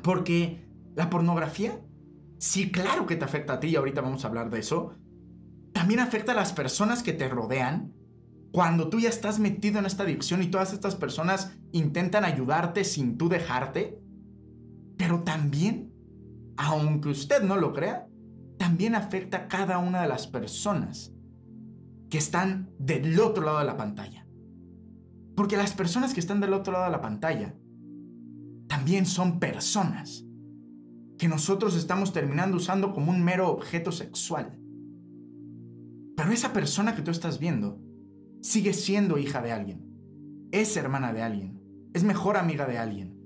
Porque 0.04 0.68
la 0.96 1.10
pornografía, 1.10 1.80
sí, 2.38 2.72
claro 2.72 3.06
que 3.06 3.16
te 3.16 3.26
afecta 3.26 3.54
a 3.54 3.60
ti 3.60 3.68
y 3.68 3.76
ahorita 3.76 4.02
vamos 4.02 4.24
a 4.24 4.28
hablar 4.28 4.50
de 4.50 4.60
eso. 4.60 4.94
También 5.74 6.02
afecta 6.02 6.34
a 6.34 6.36
las 6.36 6.52
personas 6.52 7.04
que 7.04 7.14
te 7.14 7.30
rodean. 7.30 7.94
Cuando 8.52 8.90
tú 8.90 9.00
ya 9.00 9.10
estás 9.10 9.40
metido 9.40 9.80
en 9.80 9.86
esta 9.86 10.04
adicción 10.04 10.42
y 10.42 10.48
todas 10.48 10.74
estas 10.74 10.96
personas 10.96 11.54
intentan 11.72 12.26
ayudarte 12.26 12.84
sin 12.84 13.18
tú 13.18 13.30
dejarte. 13.30 14.00
Pero 14.98 15.24
también 15.24 15.90
aunque 16.62 17.08
usted 17.08 17.42
no 17.42 17.56
lo 17.56 17.72
crea, 17.72 18.10
también 18.58 18.94
afecta 18.94 19.38
a 19.38 19.48
cada 19.48 19.78
una 19.78 20.02
de 20.02 20.10
las 20.10 20.28
personas 20.28 21.14
que 22.10 22.18
están 22.18 22.70
del 22.78 23.18
otro 23.22 23.46
lado 23.46 23.60
de 23.60 23.66
la 23.66 23.78
pantalla. 23.78 24.28
Porque 25.38 25.56
las 25.56 25.72
personas 25.72 26.14
que 26.14 26.20
están 26.20 26.42
del 26.42 26.52
otro 26.52 26.74
lado 26.74 26.84
de 26.84 26.92
la 26.92 27.00
pantalla 27.00 27.56
también 28.68 29.06
son 29.06 29.40
personas 29.40 30.26
que 31.18 31.30
nosotros 31.30 31.78
estamos 31.78 32.12
terminando 32.12 32.58
usando 32.58 32.92
como 32.92 33.10
un 33.10 33.24
mero 33.24 33.50
objeto 33.50 33.94
sexual. 33.94 34.60
Pero 36.18 36.32
esa 36.34 36.52
persona 36.52 36.94
que 36.94 37.02
tú 37.02 37.12
estás 37.12 37.40
viendo 37.40 37.80
sigue 38.42 38.74
siendo 38.74 39.18
hija 39.18 39.42
de 39.42 39.52
alguien, 39.52 40.50
es 40.52 40.76
hermana 40.78 41.14
de 41.14 41.22
alguien, 41.22 41.62
es 41.94 42.04
mejor 42.04 42.38
amiga 42.38 42.66
de 42.66 42.78
alguien. 42.78 43.20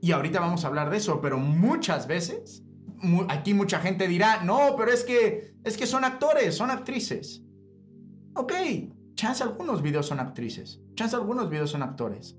Y 0.00 0.12
ahorita 0.12 0.40
vamos 0.40 0.64
a 0.64 0.68
hablar 0.68 0.90
de 0.90 0.98
eso, 0.98 1.20
pero 1.20 1.38
muchas 1.38 2.06
veces 2.06 2.64
aquí 3.28 3.54
mucha 3.54 3.80
gente 3.80 4.08
dirá, 4.08 4.42
"No, 4.44 4.74
pero 4.76 4.92
es 4.92 5.04
que 5.04 5.54
es 5.64 5.76
que 5.76 5.86
son 5.86 6.04
actores, 6.04 6.54
son 6.54 6.70
actrices." 6.70 7.44
Ok, 8.34 8.52
chance 9.14 9.42
algunos 9.42 9.82
videos 9.82 10.06
son 10.06 10.20
actrices, 10.20 10.80
chance 10.94 11.16
algunos 11.16 11.50
videos 11.50 11.70
son 11.70 11.82
actores. 11.82 12.36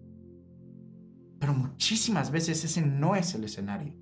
Pero 1.40 1.54
muchísimas 1.54 2.32
veces 2.32 2.64
ese 2.64 2.82
no 2.82 3.16
es 3.16 3.34
el 3.36 3.44
escenario. 3.46 3.96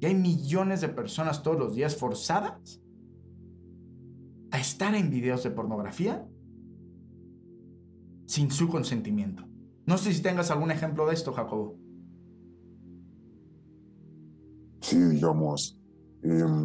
Y 0.00 0.06
hay 0.06 0.14
millones 0.14 0.80
de 0.80 0.88
personas 0.88 1.42
todos 1.42 1.58
los 1.58 1.74
días 1.74 1.96
forzadas 1.96 2.80
a 4.50 4.58
estar 4.58 4.94
en 4.94 5.10
videos 5.10 5.42
de 5.42 5.50
pornografía 5.50 6.26
sin 8.32 8.50
su 8.50 8.66
consentimiento. 8.66 9.44
No 9.84 9.98
sé 9.98 10.14
si 10.14 10.22
tengas 10.22 10.50
algún 10.50 10.70
ejemplo 10.70 11.06
de 11.06 11.12
esto, 11.12 11.34
Jacobo. 11.34 11.76
Sí, 14.80 14.98
digamos, 14.98 15.78
em, 16.22 16.64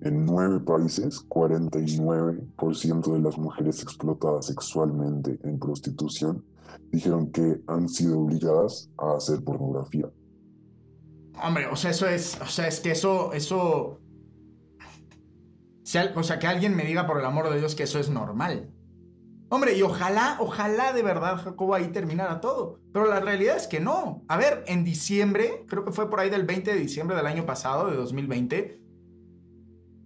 en 0.00 0.24
nueve 0.24 0.60
países, 0.60 1.20
49% 1.28 3.12
de 3.12 3.20
las 3.20 3.36
mujeres 3.36 3.82
explotadas 3.82 4.46
sexualmente 4.46 5.38
en 5.42 5.58
prostitución 5.58 6.46
dijeron 6.90 7.30
que 7.30 7.60
han 7.66 7.90
sido 7.90 8.18
obligadas 8.18 8.90
a 8.96 9.16
hacer 9.18 9.44
pornografía. 9.44 10.10
Hombre, 11.44 11.66
o 11.66 11.76
sea, 11.76 11.90
eso 11.90 12.08
es, 12.08 12.40
o 12.40 12.46
sea, 12.46 12.68
es 12.68 12.80
que 12.80 12.92
eso, 12.92 13.34
eso, 13.34 14.00
o 16.16 16.22
sea, 16.22 16.38
que 16.38 16.46
alguien 16.46 16.74
me 16.74 16.86
diga 16.86 17.06
por 17.06 17.18
el 17.18 17.26
amor 17.26 17.50
de 17.50 17.58
Dios 17.58 17.74
que 17.74 17.82
eso 17.82 17.98
es 17.98 18.08
normal. 18.08 18.70
Hombre, 19.54 19.76
y 19.76 19.82
ojalá, 19.82 20.38
ojalá 20.40 20.94
de 20.94 21.02
verdad 21.02 21.36
Jacobo 21.36 21.74
ahí 21.74 21.88
terminara 21.88 22.40
todo. 22.40 22.80
Pero 22.90 23.04
la 23.04 23.20
realidad 23.20 23.54
es 23.54 23.66
que 23.66 23.80
no. 23.80 24.24
A 24.26 24.38
ver, 24.38 24.64
en 24.66 24.82
diciembre, 24.82 25.66
creo 25.68 25.84
que 25.84 25.92
fue 25.92 26.08
por 26.08 26.20
ahí 26.20 26.30
del 26.30 26.46
20 26.46 26.72
de 26.72 26.78
diciembre 26.78 27.14
del 27.14 27.26
año 27.26 27.44
pasado, 27.44 27.90
de 27.90 27.96
2020, 27.96 28.80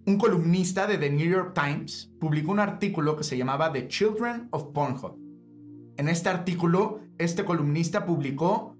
un 0.05 0.17
columnista 0.17 0.85
de 0.85 0.97
The 0.97 1.09
New 1.11 1.29
York 1.29 1.53
Times 1.53 2.11
publicó 2.19 2.51
un 2.51 2.59
artículo 2.59 3.15
que 3.15 3.23
se 3.23 3.37
llamaba 3.37 3.71
The 3.71 3.87
Children 3.87 4.49
of 4.51 4.73
Pornhub. 4.73 5.17
En 5.95 6.09
este 6.09 6.27
artículo, 6.27 6.99
este 7.17 7.45
columnista 7.45 8.05
publicó 8.05 8.75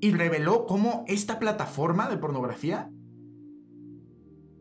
y 0.00 0.12
reveló 0.12 0.64
cómo 0.64 1.04
esta 1.06 1.38
plataforma 1.38 2.08
de 2.08 2.16
pornografía 2.16 2.90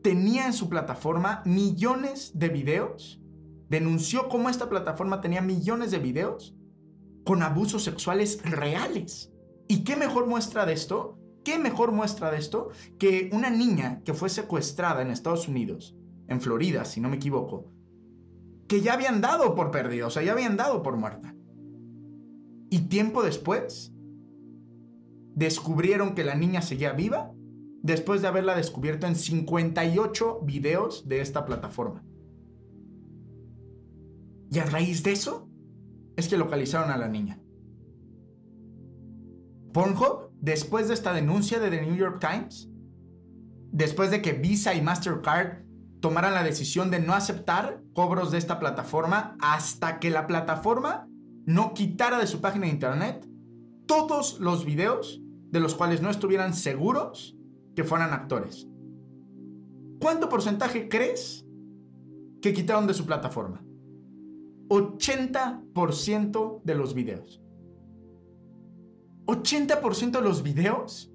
tenía 0.04 0.46
en 0.46 0.54
su 0.54 0.68
plataforma 0.68 1.42
millones 1.46 2.38
de 2.38 2.50
videos 2.50 3.22
denunció 3.70 4.28
cómo 4.28 4.50
esta 4.50 4.68
plataforma 4.68 5.22
tenía 5.22 5.42
millones 5.42 5.92
de 5.92 6.00
videos 6.00 6.56
con 7.24 7.44
abusos 7.44 7.84
sexuales 7.84 8.42
reales. 8.44 9.32
¿Y 9.68 9.84
qué 9.84 9.96
mejor 9.96 10.26
muestra 10.26 10.66
de 10.66 10.74
esto? 10.74 11.20
¿Qué 11.44 11.60
mejor 11.60 11.92
muestra 11.92 12.32
de 12.32 12.38
esto 12.38 12.70
que 12.98 13.30
una 13.32 13.50
niña 13.50 14.02
que 14.04 14.14
fue 14.14 14.30
secuestrada 14.30 15.02
en 15.02 15.12
Estados 15.12 15.48
Unidos, 15.48 15.96
en 16.28 16.42
Florida, 16.42 16.86
si 16.86 17.00
no 17.00 17.10
me 17.10 17.18
equivoco, 17.18 17.72
que 18.68 18.82
ya 18.82 18.94
habían 18.94 19.22
dado 19.22 19.56
por 19.56 19.72
perdida, 19.72 20.08
o 20.08 20.10
sea, 20.10 20.24
ya 20.24 20.34
habían 20.34 20.58
dado 20.58 20.84
por 20.84 20.98
muerta. 20.98 21.36
Y 22.70 22.82
tiempo 22.82 23.24
después, 23.24 23.94
descubrieron 25.36 26.16
que 26.16 26.24
la 26.24 26.36
niña 26.36 26.62
seguía 26.62 26.92
viva 26.94 27.32
después 27.82 28.22
de 28.22 28.28
haberla 28.28 28.56
descubierto 28.56 29.08
en 29.08 29.16
58 29.16 30.42
videos 30.44 31.08
de 31.08 31.22
esta 31.22 31.46
plataforma. 31.46 32.04
Y 34.52 34.60
a 34.60 34.66
raíz 34.66 35.04
de 35.04 35.12
eso 35.12 35.50
es 36.16 36.28
que 36.28 36.38
localizaron 36.38 36.92
a 36.92 36.98
la 36.98 37.08
niña. 37.08 37.40
Pornhub, 39.74 40.32
después 40.42 40.88
de 40.88 40.96
esta 40.96 41.14
denuncia 41.14 41.60
de 41.60 41.70
The 41.70 41.82
New 41.82 41.96
York 41.96 42.20
Times, 42.20 42.70
después 43.72 44.12
de 44.12 44.22
que 44.22 44.34
Visa 44.34 44.74
y 44.74 44.82
Mastercard 44.82 45.64
tomaran 46.02 46.34
la 46.34 46.44
decisión 46.44 46.90
de 46.92 47.00
no 47.00 47.14
aceptar 47.14 47.84
cobros 47.94 48.32
de 48.32 48.38
esta 48.38 48.60
plataforma 48.60 49.38
hasta 49.42 50.00
que 50.00 50.10
la 50.10 50.28
plataforma 50.28 51.08
no 51.46 51.74
quitara 51.74 52.18
de 52.18 52.28
su 52.28 52.42
página 52.42 52.66
de 52.66 52.72
internet 52.72 53.28
todos 53.86 54.40
los 54.40 54.66
videos 54.66 55.22
de 55.52 55.60
los 55.60 55.76
cuales 55.76 56.02
no 56.02 56.10
estuvieran 56.10 56.54
seguros 56.54 57.36
que 57.76 57.84
fueran 57.84 58.14
actores. 58.14 58.68
¿Cuánto 60.00 60.30
porcentaje 60.30 60.88
crees 60.88 61.46
que 62.42 62.54
quitaron 62.54 62.88
de 62.88 62.94
su 62.94 63.06
plataforma? 63.06 63.64
80% 64.70 66.62
de 66.64 66.76
los 66.76 66.94
videos. 66.94 67.42
80% 69.26 70.12
de 70.12 70.22
los 70.22 70.42
videos 70.44 71.12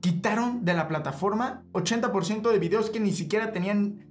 quitaron 0.00 0.64
de 0.64 0.74
la 0.74 0.88
plataforma 0.88 1.64
80% 1.72 2.50
de 2.50 2.58
videos 2.58 2.90
que 2.90 3.00
ni 3.00 3.12
siquiera 3.12 3.52
tenían 3.52 4.06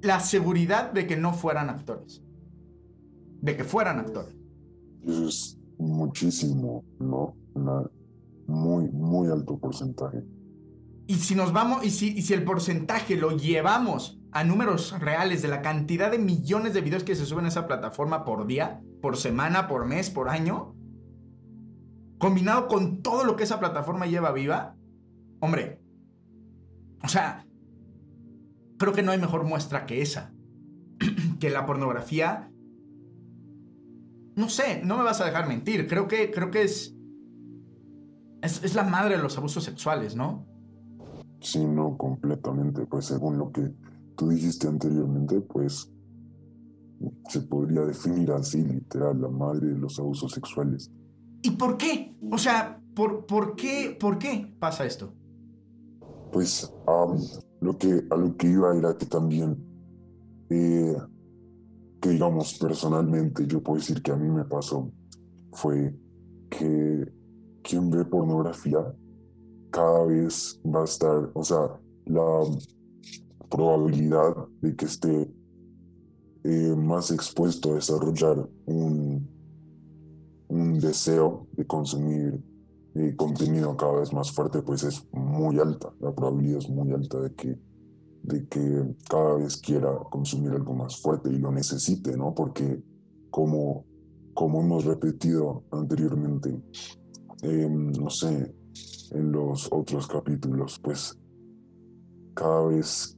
la 0.00 0.20
seguridad 0.20 0.92
de 0.92 1.06
que 1.06 1.16
no 1.16 1.32
fueran 1.34 1.70
actores. 1.70 2.22
De 3.40 3.56
que 3.56 3.64
fueran 3.64 3.98
actores. 3.98 4.34
Es 5.04 5.58
muchísimo, 5.78 6.84
¿no? 6.98 7.34
muy, 8.46 8.88
muy 8.88 9.28
alto 9.28 9.58
porcentaje. 9.58 10.24
Y 11.06 11.14
si 11.14 11.34
nos 11.34 11.52
vamos, 11.52 11.84
y 11.84 11.90
si, 11.90 12.08
y 12.18 12.22
si 12.22 12.34
el 12.34 12.44
porcentaje 12.44 13.16
lo 13.16 13.36
llevamos 13.36 14.17
a 14.38 14.44
números 14.44 14.96
reales 15.00 15.42
de 15.42 15.48
la 15.48 15.62
cantidad 15.62 16.12
de 16.12 16.18
millones 16.18 16.72
de 16.72 16.80
videos 16.80 17.02
que 17.02 17.16
se 17.16 17.26
suben 17.26 17.46
a 17.46 17.48
esa 17.48 17.66
plataforma 17.66 18.24
por 18.24 18.46
día, 18.46 18.80
por 19.02 19.16
semana, 19.16 19.66
por 19.66 19.84
mes, 19.84 20.10
por 20.10 20.28
año, 20.28 20.76
combinado 22.18 22.68
con 22.68 23.02
todo 23.02 23.24
lo 23.24 23.34
que 23.34 23.42
esa 23.42 23.58
plataforma 23.58 24.06
lleva 24.06 24.30
viva, 24.30 24.76
hombre, 25.40 25.82
o 27.02 27.08
sea, 27.08 27.48
creo 28.78 28.92
que 28.92 29.02
no 29.02 29.10
hay 29.10 29.18
mejor 29.18 29.42
muestra 29.42 29.86
que 29.86 30.02
esa, 30.02 30.32
que 31.40 31.50
la 31.50 31.66
pornografía, 31.66 32.48
no 34.36 34.48
sé, 34.48 34.82
no 34.84 34.98
me 34.98 35.02
vas 35.02 35.20
a 35.20 35.24
dejar 35.24 35.48
mentir, 35.48 35.88
creo 35.88 36.06
que, 36.06 36.30
creo 36.30 36.52
que 36.52 36.62
es, 36.62 36.94
es, 38.42 38.62
es 38.62 38.76
la 38.76 38.84
madre 38.84 39.16
de 39.16 39.22
los 39.24 39.36
abusos 39.36 39.64
sexuales, 39.64 40.14
¿no? 40.14 40.46
Sí, 41.40 41.64
no, 41.64 41.96
completamente, 41.96 42.86
pues 42.86 43.06
según 43.06 43.36
lo 43.36 43.50
que 43.50 43.72
tú 44.18 44.28
dijiste 44.28 44.66
anteriormente, 44.66 45.40
pues 45.40 45.90
se 47.28 47.40
podría 47.42 47.82
definir 47.82 48.32
así, 48.32 48.60
literal, 48.62 49.22
la 49.22 49.28
madre 49.28 49.68
de 49.68 49.78
los 49.78 49.98
abusos 50.00 50.32
sexuales. 50.32 50.90
¿Y 51.42 51.52
por 51.52 51.76
qué? 51.76 52.16
O 52.32 52.36
sea, 52.36 52.82
¿por, 52.96 53.26
por, 53.26 53.54
qué, 53.54 53.96
¿por 53.98 54.18
qué 54.18 54.52
pasa 54.58 54.84
esto? 54.84 55.14
Pues 56.32 56.74
lo 57.60 57.78
que, 57.78 58.04
a 58.10 58.16
lo 58.16 58.36
que 58.36 58.48
iba 58.48 58.76
era 58.76 58.98
que 58.98 59.06
también, 59.06 59.56
eh, 60.50 60.96
que 62.00 62.08
digamos 62.08 62.58
personalmente, 62.58 63.46
yo 63.46 63.62
puedo 63.62 63.78
decir 63.78 64.02
que 64.02 64.10
a 64.10 64.16
mí 64.16 64.28
me 64.28 64.44
pasó, 64.44 64.90
fue 65.52 65.96
que 66.50 67.12
quien 67.62 67.88
ve 67.88 68.04
pornografía 68.04 68.80
cada 69.70 70.06
vez 70.06 70.60
va 70.66 70.80
a 70.80 70.84
estar, 70.84 71.30
o 71.34 71.44
sea, 71.44 71.78
la 72.06 72.42
probabilidad 73.50 74.34
de 74.60 74.76
que 74.76 74.84
esté 74.86 75.30
eh, 76.44 76.74
más 76.76 77.10
expuesto 77.10 77.72
a 77.72 77.74
desarrollar 77.74 78.48
un, 78.66 79.28
un 80.48 80.78
deseo 80.80 81.46
de 81.52 81.66
consumir 81.66 82.40
eh, 82.94 83.14
contenido 83.16 83.76
cada 83.76 84.00
vez 84.00 84.12
más 84.12 84.32
fuerte, 84.32 84.62
pues 84.62 84.82
es 84.82 85.06
muy 85.12 85.58
alta. 85.58 85.92
La 86.00 86.12
probabilidad 86.12 86.58
es 86.58 86.68
muy 86.68 86.90
alta 86.92 87.20
de 87.20 87.34
que, 87.34 87.58
de 88.22 88.48
que 88.48 88.94
cada 89.08 89.34
vez 89.34 89.56
quiera 89.58 89.94
consumir 90.10 90.52
algo 90.52 90.74
más 90.74 90.96
fuerte 90.96 91.30
y 91.30 91.38
lo 91.38 91.52
necesite, 91.52 92.16
¿no? 92.16 92.34
Porque 92.34 92.82
como, 93.30 93.84
como 94.34 94.60
hemos 94.62 94.84
repetido 94.84 95.64
anteriormente, 95.70 96.60
em, 97.42 97.92
no 97.92 98.10
sé, 98.10 98.54
en 99.10 99.32
los 99.32 99.68
otros 99.70 100.06
capítulos, 100.06 100.78
pues 100.82 101.18
cada 102.34 102.66
vez 102.66 103.17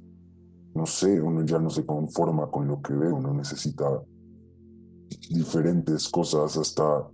no 0.74 0.86
sé, 0.86 1.20
uno 1.20 1.44
ya 1.44 1.58
no 1.58 1.70
se 1.70 1.84
conforma 1.84 2.50
con 2.50 2.68
lo 2.68 2.80
que 2.80 2.94
ve, 2.94 3.12
uno 3.12 3.34
necesita 3.34 4.02
diferentes 5.30 6.08
cosas, 6.08 6.56
hasta, 6.56 7.08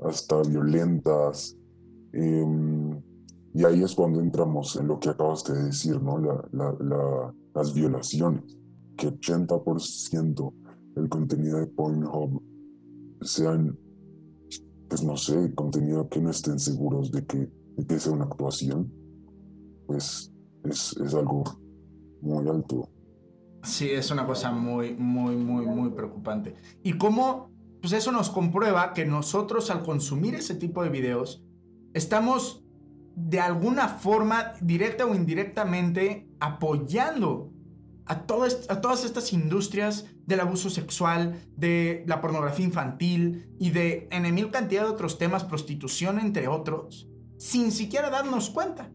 hasta 0.00 0.42
violentas, 0.42 1.56
em, 2.12 3.00
Y 3.54 3.64
ahí 3.64 3.82
es 3.82 3.94
cuando 3.94 4.20
entramos 4.20 4.76
en 4.76 4.86
lo 4.86 5.00
que 5.00 5.08
acabas 5.08 5.42
de 5.44 5.64
decir, 5.64 6.00
¿no? 6.00 6.18
las 6.18 7.74
violaciones, 7.74 8.56
que 8.96 9.08
80% 9.08 10.54
del 10.94 11.08
contenido 11.08 11.58
de 11.58 11.66
Pornhub 11.66 12.42
sean, 13.22 13.76
pues 14.88 15.02
no 15.02 15.16
sé, 15.16 15.52
contenido 15.54 16.08
que 16.08 16.20
no 16.20 16.30
estén 16.30 16.58
seguros 16.58 17.10
de 17.10 17.24
que, 17.24 17.50
de 17.76 17.86
que 17.86 17.98
sea 17.98 18.12
una 18.12 18.26
actuación, 18.26 18.92
pues 19.86 20.32
es, 20.64 20.96
es 20.98 21.14
algo 21.14 21.42
muy. 22.20 22.88
Sí, 23.62 23.90
es 23.90 24.10
una 24.10 24.26
cosa 24.26 24.52
muy, 24.52 24.94
muy, 24.94 25.36
muy, 25.36 25.66
muy 25.66 25.90
preocupante. 25.90 26.54
Y 26.82 26.94
cómo, 26.94 27.50
pues 27.80 27.92
eso 27.92 28.12
nos 28.12 28.30
comprueba 28.30 28.92
que 28.94 29.04
nosotros 29.04 29.70
al 29.70 29.82
consumir 29.82 30.34
ese 30.34 30.54
tipo 30.54 30.82
de 30.82 30.90
videos, 30.90 31.42
estamos 31.92 32.64
de 33.14 33.40
alguna 33.40 33.88
forma, 33.88 34.52
directa 34.60 35.04
o 35.04 35.14
indirectamente, 35.14 36.28
apoyando 36.38 37.52
a 38.06 38.26
todas, 38.26 38.66
a 38.70 38.80
todas 38.80 39.04
estas 39.04 39.32
industrias 39.32 40.06
del 40.24 40.40
abuso 40.40 40.70
sexual, 40.70 41.42
de 41.56 42.04
la 42.06 42.20
pornografía 42.20 42.64
infantil 42.64 43.50
y 43.58 43.70
de 43.70 44.08
en 44.12 44.32
mil 44.34 44.50
cantidad 44.50 44.84
de 44.84 44.90
otros 44.90 45.18
temas, 45.18 45.44
prostitución 45.44 46.20
entre 46.20 46.46
otros, 46.46 47.08
sin 47.38 47.72
siquiera 47.72 48.08
darnos 48.08 48.50
cuenta. 48.50 48.90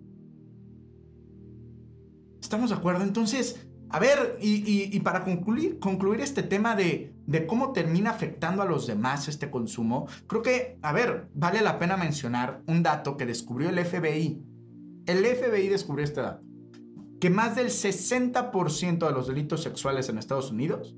¿Estamos 2.54 2.70
de 2.70 2.76
acuerdo? 2.76 3.04
Entonces, 3.04 3.66
a 3.90 3.98
ver, 3.98 4.38
y, 4.40 5.00
para 5.00 5.24
concluir, 5.24 5.80
concluir 5.80 6.22
este 6.22 6.44
tema 6.44 6.76
de, 6.76 7.12
de, 7.26 7.48
cómo 7.48 7.72
termina 7.72 8.12
afectando 8.12 8.62
a 8.62 8.66
los 8.66 8.86
demás 8.86 9.28
este 9.28 9.50
consumo, 9.50 10.06
creo 10.28 10.44
que, 10.44 10.78
a 10.84 10.94
ver, 10.94 11.30
vale 11.34 11.64
la 11.64 11.80
pena 11.80 11.98
mencionar 11.98 12.62
un 12.68 12.84
dato 12.84 13.18
que 13.18 13.26
descubrió 13.26 13.70
el 13.70 13.84
FBI. 13.84 14.44
El 15.08 15.26
FBI 15.26 15.68
descubrió 15.68 16.06
este 16.06 16.22
dato, 16.22 16.44
que 17.20 17.32
más 17.32 17.56
del 17.56 17.70
60% 17.70 19.08
de 19.08 19.14
los 19.14 19.28
delitos 19.28 19.64
sexuales 19.64 20.08
en 20.10 20.20
Estados 20.20 20.52
Unidos 20.52 20.96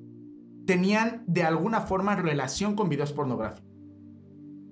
tenían 0.68 1.24
de 1.26 1.44
alguna 1.44 1.80
forma 1.80 2.18
relación 2.18 2.76
con 2.76 2.90
videos 2.90 3.14
pornográficos 3.14 3.75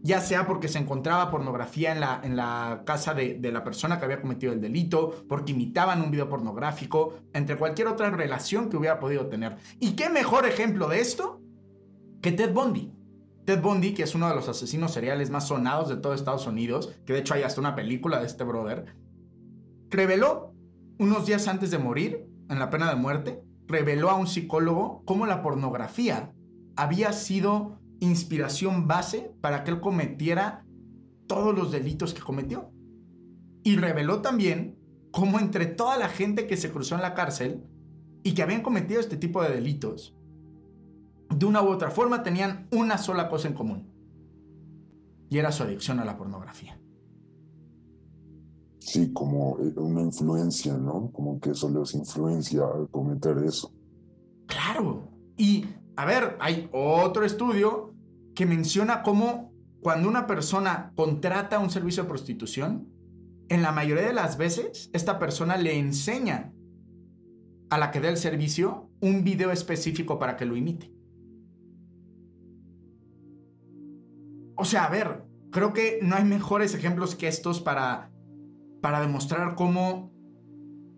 ya 0.04 0.20
sea 0.20 0.46
porque 0.46 0.68
se 0.68 0.80
encontraba 0.80 1.32
pornografía 1.32 1.94
en 1.94 2.02
la, 2.02 2.20
en 2.24 2.36
la 2.36 2.84
casa 2.86 3.14
de, 3.14 3.36
de, 3.36 3.52
la 3.54 3.64
persona 3.64 3.98
que 3.98 4.06
había 4.06 4.22
cometido 4.22 4.52
el 4.52 4.60
delito, 4.60 5.26
porque 5.30 5.54
imitaban 5.54 6.02
un 6.02 6.12
video 6.12 6.28
pornográfico, 6.28 7.16
entre 7.32 7.56
cualquier 7.56 7.88
otra 7.88 8.10
relación 8.12 8.70
que 8.70 8.76
hubiera 8.76 9.00
podido 9.00 9.28
tener. 9.28 9.56
¿Y 9.80 9.94
qué 9.96 10.10
mejor 10.10 10.46
ejemplo 10.46 10.90
de 10.90 11.00
esto 11.00 11.42
que 12.22 12.34
Ted 12.34 12.54
Bundy? 12.54 12.92
Ted 13.46 13.62
Bundy, 13.62 13.94
que 13.94 14.04
es 14.04 14.14
uno 14.14 14.28
de 14.28 14.36
los 14.36 14.50
asesinos 14.50 14.92
seriales 14.92 15.30
más 15.30 15.48
sonados 15.48 15.88
de 15.88 15.96
todo 15.96 16.14
Estados 16.14 16.48
Unidos, 16.48 16.94
que 17.06 17.14
de 17.14 17.20
hecho 17.20 17.34
hay 17.34 17.44
hasta 17.44 17.62
una 17.62 17.76
película 17.76 18.20
de 18.20 18.26
este 18.26 18.44
brother, 18.44 18.94
reveló 19.90 20.54
unos 21.00 21.26
días 21.26 21.48
antes 21.48 21.72
de 21.72 21.78
morir, 21.78 22.28
en 22.50 22.60
la 22.60 22.70
pena 22.70 22.90
de 22.90 22.98
muerte, 22.98 23.42
reveló 23.68 24.10
a 24.10 24.16
un 24.16 24.28
psicólogo 24.28 25.02
cómo 25.06 25.26
la 25.26 25.42
pornografía 25.42 26.34
había 26.76 27.14
sido 27.14 27.80
inspiración 28.04 28.88
base 28.88 29.34
para 29.42 29.64
que 29.64 29.72
él 29.72 29.80
cometiera 29.80 30.66
todos 31.28 31.56
los 31.56 31.72
delitos 31.72 32.14
que 32.14 32.22
cometió. 32.22 32.72
Y 33.64 33.78
reveló 33.78 34.22
también 34.22 34.78
cómo 35.12 35.40
entre 35.40 35.66
toda 35.66 35.98
la 35.98 36.10
gente 36.10 36.48
que 36.48 36.58
se 36.58 36.72
cruzó 36.72 36.96
en 36.96 37.02
la 37.02 37.14
cárcel 37.14 37.64
y 38.24 38.34
que 38.34 38.44
habían 38.44 38.62
cometido 38.62 39.00
este 39.00 39.18
tipo 39.18 39.42
de 39.42 39.50
delitos, 39.50 40.16
de 41.30 41.46
una 41.46 41.62
u 41.62 41.68
otra 41.68 41.92
forma 41.92 42.24
tenían 42.24 42.68
una 42.72 42.98
sola 42.98 43.30
cosa 43.30 43.48
en 43.48 43.54
común. 43.54 43.90
Y 45.30 45.38
era 45.38 45.52
su 45.52 45.64
adicción 45.64 46.00
a 46.00 46.06
la 46.06 46.18
pornografía. 46.18 46.80
Sí, 48.80 49.14
como 49.14 49.58
eh, 49.60 49.74
una 49.78 50.02
influencia, 50.02 50.78
¿no? 50.78 51.10
Como 51.12 51.40
que 51.40 51.52
eso 51.52 51.70
les 51.70 51.94
influencia 51.96 52.64
a 52.64 52.86
cometer 52.92 53.38
eso. 53.38 53.72
Claro. 54.46 55.08
Y, 55.38 55.66
a 55.96 56.06
ver, 56.06 56.38
hay 56.40 56.70
otro 56.74 57.24
estudio 57.24 57.93
que 58.36 58.46
menciona 58.46 59.04
cómo 59.04 59.54
cuando 59.82 60.08
una 60.08 60.28
persona 60.28 60.94
contrata 60.96 61.60
un 61.60 61.70
servicio 61.70 62.04
de 62.04 62.10
prostitución, 62.10 62.90
en 63.50 63.62
la 63.62 63.72
mayoría 63.72 64.08
de 64.08 64.14
las 64.14 64.38
veces 64.38 64.90
esta 64.94 65.20
persona 65.20 65.58
le 65.58 65.78
enseña 65.78 66.54
a 67.70 67.78
la 67.78 67.92
que 67.92 68.00
dé 68.00 68.10
el 68.10 68.18
servicio 68.18 68.90
un 69.02 69.24
video 69.24 69.52
específico 69.52 70.20
para 70.20 70.38
que 70.38 70.46
lo 70.46 70.56
imite. 70.56 70.94
O 74.56 74.66
sea, 74.66 74.86
a 74.86 74.90
ver, 74.90 75.26
creo 75.52 75.74
que 75.74 76.00
no 76.02 76.16
hay 76.16 76.24
mejores 76.24 76.74
ejemplos 76.74 77.16
que 77.16 77.28
estos 77.28 77.60
para, 77.60 78.12
para 78.82 79.02
demostrar 79.02 79.56
cómo 79.56 80.14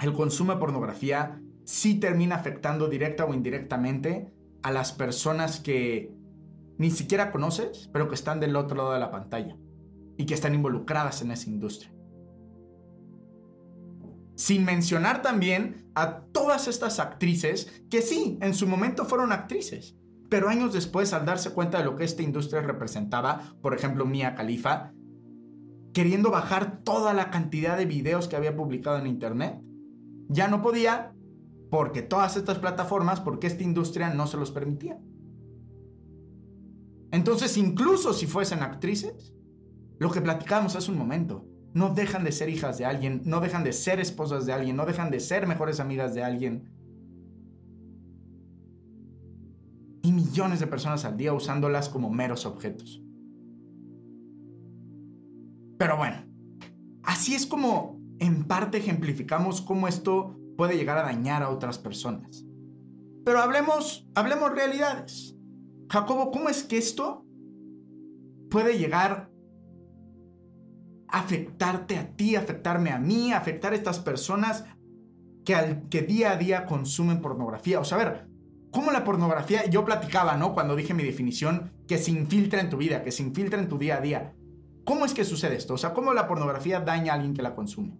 el 0.01 0.13
consumo 0.13 0.53
de 0.53 0.59
pornografía 0.59 1.41
sí 1.63 1.95
termina 1.95 2.35
afectando 2.35 2.87
directa 2.87 3.25
o 3.25 3.33
indirectamente 3.33 4.31
a 4.61 4.71
las 4.71 4.91
personas 4.91 5.59
que 5.59 6.13
ni 6.77 6.91
siquiera 6.91 7.31
conoces, 7.31 7.89
pero 7.93 8.07
que 8.07 8.15
están 8.15 8.39
del 8.39 8.55
otro 8.55 8.77
lado 8.77 8.93
de 8.93 8.99
la 8.99 9.11
pantalla 9.11 9.57
y 10.17 10.25
que 10.25 10.33
están 10.33 10.55
involucradas 10.55 11.21
en 11.21 11.31
esa 11.31 11.49
industria. 11.49 11.91
Sin 14.35 14.65
mencionar 14.65 15.21
también 15.21 15.89
a 15.95 16.25
todas 16.31 16.67
estas 16.67 16.99
actrices 16.99 17.83
que 17.89 18.01
sí, 18.01 18.37
en 18.41 18.53
su 18.53 18.67
momento 18.67 19.05
fueron 19.05 19.31
actrices, 19.31 19.95
pero 20.29 20.49
años 20.49 20.73
después 20.73 21.13
al 21.13 21.25
darse 21.25 21.51
cuenta 21.51 21.77
de 21.77 21.85
lo 21.85 21.95
que 21.95 22.03
esta 22.03 22.21
industria 22.21 22.61
representaba, 22.61 23.55
por 23.61 23.73
ejemplo 23.73 24.05
Mia 24.05 24.35
Khalifa, 24.35 24.91
queriendo 25.93 26.31
bajar 26.31 26.81
toda 26.83 27.13
la 27.13 27.31
cantidad 27.31 27.77
de 27.77 27.85
videos 27.85 28.27
que 28.27 28.35
había 28.35 28.57
publicado 28.57 28.97
en 28.97 29.07
internet, 29.07 29.61
ya 30.27 30.49
no 30.49 30.61
podía 30.61 31.13
porque 31.71 32.01
todas 32.01 32.35
estas 32.35 32.59
plataformas, 32.59 33.21
porque 33.21 33.47
esta 33.47 33.63
industria 33.63 34.13
no 34.13 34.27
se 34.27 34.37
los 34.37 34.51
permitía. 34.51 34.99
Entonces, 37.15 37.55
incluso 37.55 38.11
si 38.11 38.27
fuesen 38.27 38.61
actrices, 38.61 39.33
lo 39.99 40.11
que 40.11 40.19
platicábamos 40.19 40.75
hace 40.75 40.91
un 40.91 40.97
momento, 40.97 41.47
no 41.73 41.93
dejan 41.93 42.25
de 42.25 42.33
ser 42.33 42.49
hijas 42.49 42.77
de 42.77 42.83
alguien, 42.83 43.21
no 43.23 43.39
dejan 43.39 43.63
de 43.63 43.71
ser 43.71 44.01
esposas 44.01 44.45
de 44.45 44.51
alguien, 44.51 44.75
no 44.75 44.85
dejan 44.85 45.11
de 45.11 45.21
ser 45.21 45.47
mejores 45.47 45.79
amigas 45.79 46.13
de 46.13 46.25
alguien. 46.25 46.69
Y 50.01 50.11
millones 50.11 50.59
de 50.59 50.67
personas 50.67 51.05
al 51.05 51.15
día 51.15 51.31
usándolas 51.31 51.87
como 51.87 52.09
meros 52.09 52.45
objetos. 52.45 53.01
Pero 55.77 55.95
bueno, 55.95 56.17
así 57.03 57.33
es 57.33 57.45
como 57.45 57.97
en 58.19 58.43
parte 58.43 58.77
ejemplificamos 58.77 59.61
cómo 59.61 59.87
esto 59.87 60.37
puede 60.57 60.75
llegar 60.75 60.97
a 60.97 61.03
dañar 61.03 61.43
a 61.43 61.49
otras 61.49 61.79
personas. 61.79 62.45
Pero 63.23 63.39
hablemos, 63.39 64.05
hablemos 64.15 64.51
realidades. 64.51 65.34
Jacobo, 65.89 66.31
¿cómo 66.31 66.49
es 66.49 66.63
que 66.63 66.77
esto 66.77 67.25
puede 68.49 68.77
llegar 68.77 69.29
a 71.07 71.19
afectarte 71.19 71.97
a 71.97 72.15
ti, 72.15 72.35
afectarme 72.35 72.91
a 72.91 72.99
mí, 72.99 73.31
afectar 73.31 73.73
a 73.73 73.75
estas 73.75 73.99
personas 73.99 74.65
que, 75.43 75.55
al, 75.55 75.87
que 75.89 76.01
día 76.01 76.31
a 76.31 76.37
día 76.37 76.65
consumen 76.65 77.21
pornografía? 77.21 77.79
O 77.79 77.85
sea, 77.85 77.99
a 77.99 78.03
ver, 78.03 78.27
¿cómo 78.71 78.91
la 78.91 79.03
pornografía, 79.03 79.65
yo 79.69 79.85
platicaba, 79.85 80.35
¿no? 80.37 80.53
Cuando 80.53 80.75
dije 80.75 80.93
mi 80.93 81.03
definición, 81.03 81.71
que 81.87 81.97
se 81.97 82.11
infiltra 82.11 82.61
en 82.61 82.69
tu 82.69 82.77
vida, 82.77 83.03
que 83.03 83.11
se 83.11 83.23
infiltra 83.23 83.59
en 83.59 83.69
tu 83.69 83.77
día 83.77 83.97
a 83.97 84.01
día. 84.01 84.35
¿Cómo 84.83 85.05
es 85.05 85.13
que 85.13 85.23
sucede 85.23 85.55
esto? 85.55 85.75
O 85.75 85.77
sea, 85.77 85.93
¿cómo 85.93 86.13
la 86.13 86.27
pornografía 86.27 86.79
daña 86.79 87.13
a 87.13 87.15
alguien 87.15 87.33
que 87.33 87.41
la 87.41 87.55
consume? 87.55 87.97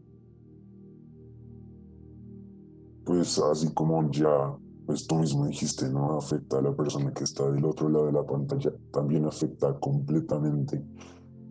Pues 3.04 3.38
así 3.40 3.72
como 3.74 4.10
ya 4.12 4.56
pues 4.86 5.08
tú 5.08 5.16
mismo 5.16 5.48
dijiste, 5.48 5.90
¿no? 5.90 6.18
Afecta 6.18 6.60
a 6.60 6.62
la 6.62 6.76
persona 6.76 7.12
que 7.14 7.24
está 7.24 7.50
del 7.50 7.66
otro 7.66 7.90
lado 7.90 8.06
de 8.06 8.12
la 8.12 8.26
pantalla, 8.26 8.72
también 8.92 9.26
afecta 9.26 9.78
completamente, 9.80 10.86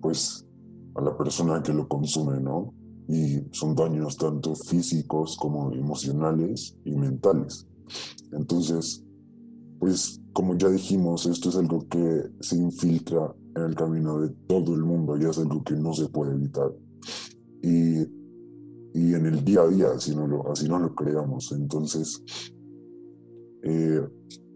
pues, 0.01 0.47
a 0.95 1.01
la 1.01 1.17
persona 1.17 1.63
que 1.63 1.73
lo 1.73 1.89
consume, 1.89 2.41
¿no? 2.41 2.73
Y 3.09 3.43
son 3.53 3.75
daños 3.75 4.17
tanto 4.17 4.55
físicos 4.55 5.37
como 5.37 5.73
emocionales 5.73 6.77
y 6.85 6.93
mentales. 6.93 7.67
Entonces, 8.33 9.05
pues, 9.81 10.21
como 10.33 10.57
ya 10.57 10.69
dijimos, 10.69 11.27
esto 11.27 11.49
es 11.49 11.57
algo 11.57 11.87
que 11.89 12.23
se 12.41 12.57
infiltra 12.57 13.35
en 13.57 13.63
el 13.63 13.75
camino 13.75 14.21
de 14.21 14.31
todo 14.47 14.75
el 14.75 14.85
mundo 14.85 15.17
y 15.17 15.25
es 15.25 15.39
algo 15.39 15.63
que 15.63 15.75
no 15.75 15.93
se 15.93 16.09
puede 16.09 16.35
evitar. 16.35 16.73
Y, 17.63 18.01
y 18.95 19.15
en 19.15 19.27
el 19.27 19.45
día 19.45 19.63
a 19.63 19.69
día, 19.69 19.89
así 19.95 20.15
no 20.15 20.27
lo, 20.27 20.51
así 20.51 20.69
no 20.69 20.79
lo 20.79 20.95
creamos. 20.95 21.53
Entonces, 21.53 22.23
eh, 23.65 24.01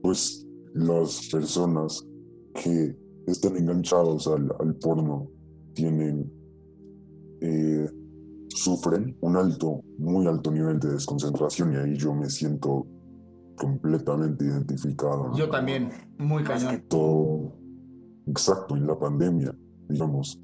pues 0.03 0.47
las 0.75 1.29
personas 1.31 2.07
que 2.55 2.97
están 3.27 3.57
enganchados 3.57 4.27
al, 4.27 4.51
al 4.61 4.75
porno 4.77 5.29
tienen, 5.75 6.31
eh, 7.41 7.91
sufren 8.49 9.17
un 9.21 9.37
alto, 9.37 9.83
muy 9.99 10.27
alto 10.27 10.51
nivel 10.51 10.79
de 10.81 10.93
desconcentración 10.93 11.73
y 11.73 11.77
ahí 11.77 11.97
yo 11.97 12.15
me 12.15 12.29
siento 12.29 12.87
completamente 13.57 14.45
identificado. 14.45 15.35
Yo 15.37 15.49
también, 15.51 15.91
muy 16.19 16.45
cañón. 16.45 16.83
Todo, 16.89 17.57
exacto, 18.27 18.77
en 18.77 18.87
la 18.87 18.99
pandemia, 18.99 19.55
digamos, 19.89 20.41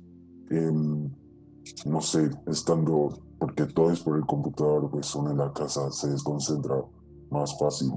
no 1.87 2.01
sé, 2.01 2.31
estando 2.47 3.25
porque 3.39 3.67
todo 3.67 3.91
es 3.91 4.01
por 4.01 4.17
el 4.17 4.25
computador, 4.25 4.91
pues 4.91 5.15
uno 5.15 5.31
en 5.31 5.39
la 5.39 5.53
casa 5.53 5.91
se 5.91 6.11
desconcentra 6.11 6.77
más 7.31 7.59
fácil. 7.59 7.91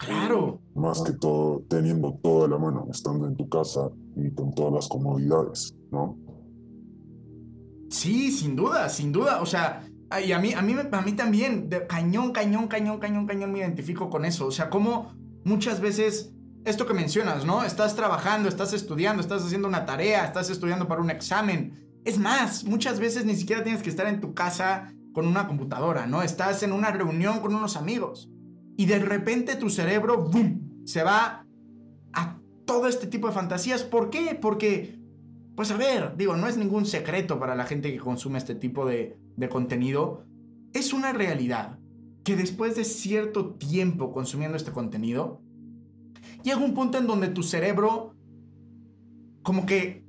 Claro. 0.00 0.60
Más 0.74 1.02
que 1.02 1.12
todo 1.12 1.62
teniendo 1.68 2.18
todo 2.22 2.46
a 2.46 2.48
la 2.48 2.58
mano, 2.58 2.86
estando 2.90 3.26
en 3.26 3.36
tu 3.36 3.48
casa 3.48 3.90
y 4.16 4.30
con 4.32 4.54
todas 4.54 4.72
las 4.72 4.88
comodidades, 4.88 5.74
¿no? 5.90 6.16
Sí, 7.90 8.30
sin 8.30 8.56
duda, 8.56 8.88
sin 8.88 9.12
duda. 9.12 9.42
O 9.42 9.46
sea, 9.46 9.86
y 10.24 10.32
a 10.32 10.38
mí, 10.38 10.54
a 10.54 10.62
mí, 10.62 10.74
a 10.90 11.02
mí 11.02 11.12
también, 11.12 11.68
de 11.68 11.86
cañón, 11.86 12.32
cañón, 12.32 12.66
cañón, 12.68 12.98
cañón, 12.98 13.26
cañón, 13.26 13.52
me 13.52 13.58
identifico 13.58 14.08
con 14.08 14.24
eso. 14.24 14.46
O 14.46 14.50
sea, 14.50 14.70
como 14.70 15.12
muchas 15.44 15.80
veces, 15.80 16.32
esto 16.64 16.86
que 16.86 16.94
mencionas, 16.94 17.44
¿no? 17.44 17.62
Estás 17.62 17.94
trabajando, 17.94 18.48
estás 18.48 18.72
estudiando, 18.72 19.20
estás 19.20 19.44
haciendo 19.44 19.68
una 19.68 19.84
tarea, 19.84 20.24
estás 20.24 20.48
estudiando 20.48 20.88
para 20.88 21.02
un 21.02 21.10
examen. 21.10 22.00
Es 22.06 22.18
más, 22.18 22.64
muchas 22.64 23.00
veces 23.00 23.26
ni 23.26 23.36
siquiera 23.36 23.62
tienes 23.62 23.82
que 23.82 23.90
estar 23.90 24.06
en 24.06 24.22
tu 24.22 24.32
casa 24.32 24.94
con 25.12 25.26
una 25.26 25.46
computadora, 25.46 26.06
¿no? 26.06 26.22
Estás 26.22 26.62
en 26.62 26.72
una 26.72 26.90
reunión 26.90 27.40
con 27.40 27.54
unos 27.54 27.76
amigos 27.76 28.30
y 28.80 28.86
de 28.86 28.98
repente 28.98 29.56
tu 29.56 29.68
cerebro, 29.68 30.30
se 30.86 31.02
va 31.02 31.44
a 32.14 32.40
todo 32.64 32.88
este 32.88 33.06
tipo 33.06 33.26
de 33.26 33.34
fantasías. 33.34 33.82
¿Por 33.84 34.08
qué? 34.08 34.38
Porque, 34.40 34.98
pues 35.54 35.70
a 35.70 35.76
ver, 35.76 36.16
digo, 36.16 36.34
no 36.34 36.46
es 36.46 36.56
ningún 36.56 36.86
secreto 36.86 37.38
para 37.38 37.54
la 37.54 37.66
gente 37.66 37.92
que 37.92 37.98
consume 37.98 38.38
este 38.38 38.54
tipo 38.54 38.86
de, 38.86 39.18
de 39.36 39.48
contenido. 39.50 40.24
Es 40.72 40.94
una 40.94 41.12
realidad 41.12 41.78
que 42.24 42.36
después 42.36 42.74
de 42.74 42.84
cierto 42.84 43.52
tiempo 43.56 44.12
consumiendo 44.12 44.56
este 44.56 44.72
contenido, 44.72 45.42
llega 46.42 46.56
un 46.56 46.72
punto 46.72 46.96
en 46.96 47.06
donde 47.06 47.28
tu 47.28 47.42
cerebro 47.42 48.14
como 49.42 49.66
que 49.66 50.06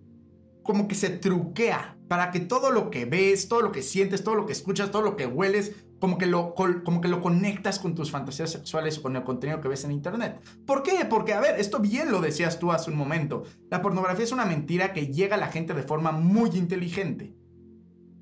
como 0.63 0.87
que 0.87 0.95
se 0.95 1.09
truquea 1.09 1.97
para 2.07 2.31
que 2.31 2.39
todo 2.39 2.71
lo 2.71 2.89
que 2.89 3.03
ves, 3.03 3.49
todo 3.49 3.63
lo 3.63 3.73
que 3.73 3.81
sientes, 3.81 4.23
todo 4.23 4.35
lo 4.35 4.45
que 4.45 4.53
escuchas, 4.53 4.91
todo 4.91 5.01
lo 5.01 5.17
que 5.17 5.25
hueles, 5.25 5.75
como 6.01 6.17
que 6.17 6.25
lo, 6.25 6.55
como 6.55 6.99
que 6.99 7.07
lo 7.07 7.21
conectas 7.21 7.77
con 7.77 7.93
tus 7.93 8.09
fantasías 8.09 8.49
sexuales 8.49 8.97
o 8.97 9.03
con 9.03 9.15
el 9.15 9.23
contenido 9.23 9.61
que 9.61 9.67
ves 9.67 9.85
en 9.85 9.91
internet. 9.91 10.41
¿Por 10.65 10.81
qué? 10.81 11.05
Porque, 11.07 11.33
a 11.33 11.39
ver, 11.39 11.59
esto 11.59 11.79
bien 11.79 12.11
lo 12.11 12.21
decías 12.21 12.57
tú 12.57 12.71
hace 12.71 12.89
un 12.89 12.97
momento. 12.97 13.43
La 13.69 13.83
pornografía 13.83 14.25
es 14.25 14.31
una 14.31 14.45
mentira 14.45 14.93
que 14.93 15.13
llega 15.13 15.35
a 15.35 15.39
la 15.39 15.49
gente 15.49 15.75
de 15.75 15.83
forma 15.83 16.11
muy 16.11 16.49
inteligente. 16.57 17.35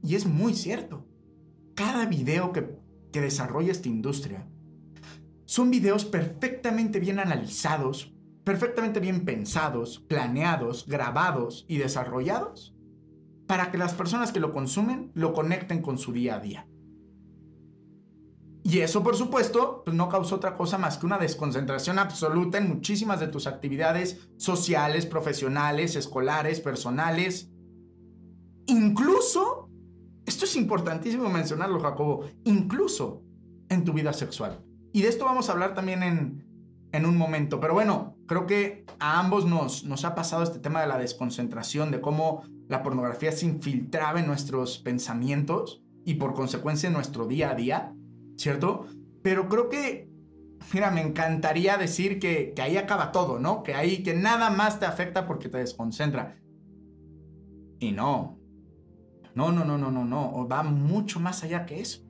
Y 0.03 0.15
es 0.15 0.25
muy 0.25 0.53
cierto. 0.53 1.07
Cada 1.73 2.05
video 2.05 2.51
que, 2.51 2.67
que 3.13 3.21
desarrolla 3.21 3.71
esta 3.71 3.87
industria 3.87 4.45
son 5.45 5.71
videos 5.71 6.03
perfectamente 6.03 6.99
bien 6.99 7.17
analizados, 7.17 8.13
perfectamente 8.43 8.99
bien 8.99 9.23
pensados, 9.23 9.99
planeados, 10.01 10.85
grabados 10.85 11.65
y 11.69 11.77
desarrollados 11.77 12.75
para 13.47 13.71
que 13.71 13.77
las 13.77 13.93
personas 13.93 14.33
que 14.33 14.41
lo 14.41 14.51
consumen 14.51 15.11
lo 15.13 15.31
conecten 15.31 15.81
con 15.81 15.97
su 15.97 16.11
día 16.11 16.35
a 16.35 16.39
día. 16.39 16.67
Y 18.63 18.79
eso, 18.79 19.03
por 19.03 19.15
supuesto, 19.15 19.83
pues 19.85 19.95
no 19.95 20.09
causa 20.09 20.35
otra 20.35 20.55
cosa 20.55 20.77
más 20.77 20.97
que 20.97 21.05
una 21.05 21.17
desconcentración 21.17 21.97
absoluta 21.97 22.57
en 22.57 22.67
muchísimas 22.67 23.19
de 23.19 23.27
tus 23.27 23.47
actividades 23.47 24.29
sociales, 24.37 25.05
profesionales, 25.05 25.95
escolares, 25.95 26.59
personales. 26.59 27.49
Incluso, 28.67 29.69
esto 30.25 30.45
es 30.45 30.55
importantísimo 30.55 31.29
mencionarlo, 31.29 31.79
Jacobo, 31.79 32.25
incluso 32.43 33.23
en 33.69 33.85
tu 33.85 33.93
vida 33.93 34.13
sexual. 34.13 34.63
Y 34.91 35.01
de 35.03 35.07
esto 35.07 35.25
vamos 35.25 35.49
a 35.49 35.53
hablar 35.53 35.73
también 35.73 36.03
en, 36.03 36.45
en 36.91 37.05
un 37.05 37.17
momento. 37.17 37.59
Pero 37.59 37.73
bueno, 37.73 38.17
creo 38.27 38.45
que 38.45 38.85
a 38.99 39.19
ambos 39.19 39.45
nos, 39.45 39.83
nos 39.85 40.03
ha 40.05 40.15
pasado 40.15 40.43
este 40.43 40.59
tema 40.59 40.81
de 40.81 40.87
la 40.87 40.97
desconcentración, 40.97 41.91
de 41.91 42.01
cómo 42.01 42.43
la 42.67 42.83
pornografía 42.83 43.31
se 43.31 43.45
infiltraba 43.45 44.19
en 44.19 44.27
nuestros 44.27 44.79
pensamientos 44.79 45.81
y 46.05 46.15
por 46.15 46.33
consecuencia 46.33 46.87
en 46.87 46.93
nuestro 46.93 47.25
día 47.25 47.51
a 47.51 47.55
día, 47.55 47.93
¿cierto? 48.39 48.87
Pero 49.21 49.49
creo 49.49 49.69
que, 49.69 50.09
mira, 50.73 50.89
me 50.91 51.01
encantaría 51.01 51.77
decir 51.77 52.19
que, 52.19 52.53
que 52.55 52.61
ahí 52.61 52.77
acaba 52.77 53.11
todo, 53.11 53.37
¿no? 53.39 53.63
Que 53.63 53.75
ahí, 53.75 54.01
que 54.01 54.13
nada 54.13 54.49
más 54.49 54.79
te 54.79 54.85
afecta 54.85 55.27
porque 55.27 55.49
te 55.49 55.57
desconcentra. 55.57 56.39
Y 57.79 57.91
no. 57.91 58.39
No, 59.35 59.51
no, 59.51 59.65
no, 59.65 59.77
no, 59.77 59.91
no, 59.91 60.05
no. 60.05 60.47
Va 60.47 60.63
mucho 60.63 61.19
más 61.19 61.43
allá 61.43 61.65
que 61.65 61.81
eso. 61.81 62.01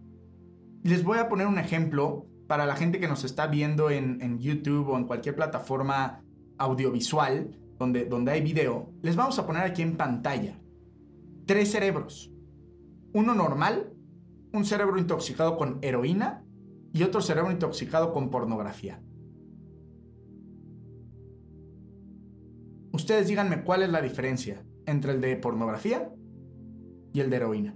Les 0.84 1.04
voy 1.04 1.18
a 1.18 1.28
poner 1.28 1.48
un 1.48 1.58
ejemplo 1.58 2.28
para 2.48 2.66
la 2.66 2.76
gente 2.76 3.00
que 3.00 3.08
nos 3.08 3.24
está 3.24 3.48
viendo 3.48 3.90
en, 3.90 4.40
YouTube 4.40 4.90
o 4.90 4.98
en 4.98 5.06
cualquier 5.06 5.36
plataforma 5.36 6.24
audiovisual 6.58 7.56
donde, 7.78 8.06
donde 8.06 8.32
hay 8.32 8.42
video, 8.42 8.92
les 9.02 9.16
vamos 9.16 9.38
a 9.40 9.46
poner 9.46 9.64
aquí 9.64 9.82
en 9.82 9.96
pantalla 9.96 10.60
tres 11.46 11.72
cerebros. 11.72 12.32
Uno 13.14 13.34
normal, 13.34 13.94
un 14.52 14.66
cerebro 14.66 14.98
intoxicado 14.98 15.58
con 15.58 15.80
heroína 15.82 16.44
y 16.94 17.04
otro 17.04 17.22
cerebro 17.22 17.52
intoxicado 17.52 18.14
con 18.14 18.30
pornografía. 18.30 19.02
Ustedes 22.92 23.28
díganme 23.28 23.64
cuál 23.64 23.84
es 23.84 23.90
la 23.90 24.02
diferencia 24.02 24.66
entre 24.86 25.14
el 25.14 25.22
de 25.22 25.36
pornografía 25.36 26.12
y 27.14 27.20
el 27.20 27.30
de 27.30 27.36
heroína. 27.36 27.76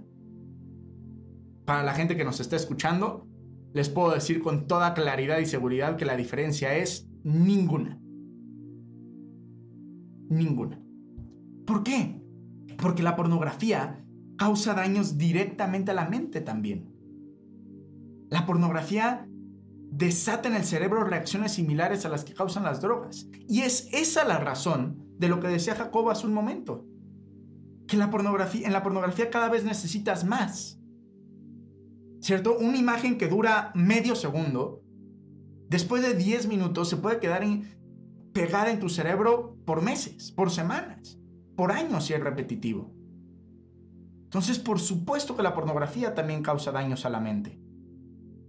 Para 1.64 1.82
la 1.82 1.94
gente 1.94 2.16
que 2.16 2.24
nos 2.24 2.40
está 2.40 2.56
escuchando, 2.56 3.26
les 3.72 3.88
puedo 3.88 4.12
decir 4.12 4.42
con 4.42 4.66
toda 4.66 4.94
claridad 4.94 5.38
y 5.38 5.46
seguridad 5.46 5.96
que 5.96 6.04
la 6.04 6.16
diferencia 6.16 6.76
es 6.76 7.08
ninguna. 7.22 8.00
Ninguna. 10.28 10.80
¿Por 11.66 11.82
qué? 11.82 12.20
Porque 12.76 13.02
la 13.02 13.16
pornografía 13.16 14.03
causa 14.44 14.74
daños 14.74 15.16
directamente 15.16 15.92
a 15.92 15.94
la 15.94 16.06
mente 16.06 16.42
también. 16.42 16.94
La 18.28 18.44
pornografía 18.44 19.26
desata 19.90 20.50
en 20.50 20.54
el 20.54 20.64
cerebro 20.64 21.02
reacciones 21.02 21.52
similares 21.52 22.04
a 22.04 22.10
las 22.10 22.24
que 22.24 22.34
causan 22.34 22.64
las 22.64 22.82
drogas. 22.82 23.26
Y 23.48 23.62
es 23.62 23.88
esa 23.90 24.22
la 24.26 24.36
razón 24.36 24.98
de 25.18 25.28
lo 25.28 25.40
que 25.40 25.48
decía 25.48 25.74
Jacobo 25.74 26.10
hace 26.10 26.26
un 26.26 26.34
momento. 26.34 26.84
Que 27.88 27.96
la 27.96 28.10
pornografía, 28.10 28.66
en 28.66 28.74
la 28.74 28.82
pornografía 28.82 29.30
cada 29.30 29.48
vez 29.48 29.64
necesitas 29.64 30.24
más. 30.24 30.78
¿cierto? 32.20 32.58
Una 32.58 32.76
imagen 32.76 33.16
que 33.16 33.28
dura 33.28 33.72
medio 33.74 34.14
segundo, 34.14 34.82
después 35.70 36.02
de 36.02 36.12
10 36.12 36.48
minutos 36.48 36.90
se 36.90 36.98
puede 36.98 37.18
quedar 37.18 37.46
pegada 38.34 38.70
en 38.70 38.78
tu 38.78 38.90
cerebro 38.90 39.56
por 39.64 39.80
meses, 39.80 40.32
por 40.32 40.50
semanas, 40.50 41.18
por 41.56 41.72
años 41.72 42.04
si 42.04 42.12
es 42.12 42.20
repetitivo. 42.20 42.92
Entonces, 44.34 44.58
por 44.58 44.80
supuesto 44.80 45.36
que 45.36 45.44
la 45.44 45.54
pornografía 45.54 46.12
también 46.12 46.42
causa 46.42 46.72
daños 46.72 47.06
a 47.06 47.08
la 47.08 47.20
mente. 47.20 47.56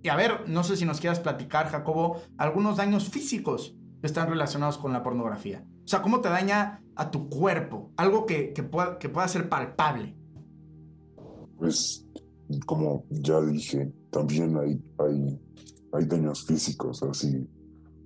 Y 0.02 0.10
a 0.10 0.16
ver, 0.16 0.50
no 0.50 0.64
sé 0.64 0.78
si 0.78 0.84
nos 0.84 1.00
quieras 1.00 1.20
platicar, 1.20 1.68
Jacobo, 1.68 2.24
algunos 2.38 2.78
daños 2.78 3.08
físicos 3.08 3.76
que 4.02 4.08
están 4.08 4.28
relacionados 4.28 4.80
con 4.80 4.94
la 4.94 5.04
pornografía. 5.04 5.64
O 5.84 5.88
sea, 5.88 6.02
cómo 6.02 6.22
te 6.22 6.30
daña 6.30 6.82
a 6.96 7.12
tu 7.12 7.30
cuerpo, 7.30 7.92
algo 7.98 8.26
que, 8.26 8.52
que, 8.52 8.64
pueda, 8.64 8.98
que 8.98 9.10
pueda 9.10 9.28
ser 9.28 9.48
palpable. 9.48 10.18
Pues 11.56 12.04
como 12.66 13.06
ya 13.12 13.40
dije, 13.42 13.94
también 14.10 14.58
hay, 14.58 14.82
hay, 14.98 15.40
hay 15.94 16.06
daños 16.06 16.48
físicos, 16.48 17.04
así 17.04 17.48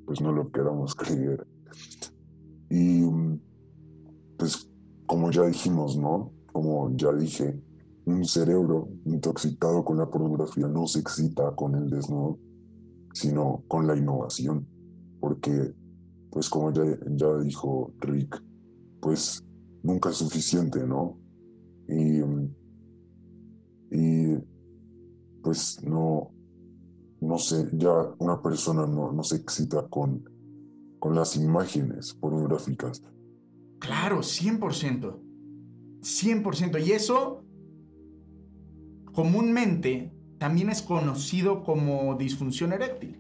pues 0.06 0.20
no 0.20 0.34
lo 0.34 0.52
queramos 0.52 0.96
creer. 0.96 1.48
Y 2.70 3.06
pues 4.38 4.70
como 5.06 5.32
ya 5.32 5.44
dijimos, 5.44 5.96
¿no? 5.96 6.34
Como 6.52 6.92
ya 6.98 7.13
dije, 7.13 7.58
un 8.12 8.26
cerebro 8.26 8.89
intoxicado 9.06 9.84
con 9.84 9.98
la 9.98 10.10
pornografía 10.10 10.67
no 10.67 10.88
se 10.88 11.00
excita 11.00 11.56
con 11.56 11.76
el 11.76 11.89
desnudo, 11.89 12.39
sino 13.13 13.63
con 13.67 13.88
la 13.88 13.95
innovación. 13.95 14.67
Porque, 15.19 15.74
pues 16.32 16.50
como 16.50 16.72
ya, 16.72 16.84
ya 17.12 17.38
dijo 17.39 17.93
Rick, 18.00 18.41
pues 19.02 19.43
nunca 19.84 20.10
es 20.10 20.17
suficiente, 20.17 20.86
¿no? 20.86 21.19
Y 21.88 22.22
y 23.91 24.38
pues 25.41 25.82
no, 25.84 26.32
no 27.22 27.38
sé, 27.38 27.69
ya 27.74 27.91
una 28.19 28.41
persona 28.41 28.86
no, 28.86 29.12
no 29.12 29.24
se 29.24 29.38
excita 29.38 29.88
con, 29.88 30.24
con 31.00 31.15
las 31.15 31.36
imágenes 31.36 32.13
pornográficas. 32.13 33.02
Claro, 33.80 34.19
100%. 34.19 35.19
100%. 36.02 36.86
Y 36.86 36.91
eso 36.91 37.38
comúnmente 39.13 40.13
también 40.38 40.69
es 40.69 40.82
conocido 40.82 41.63
como 41.63 42.15
disfunción 42.15 42.74
eréctil. 42.74 43.19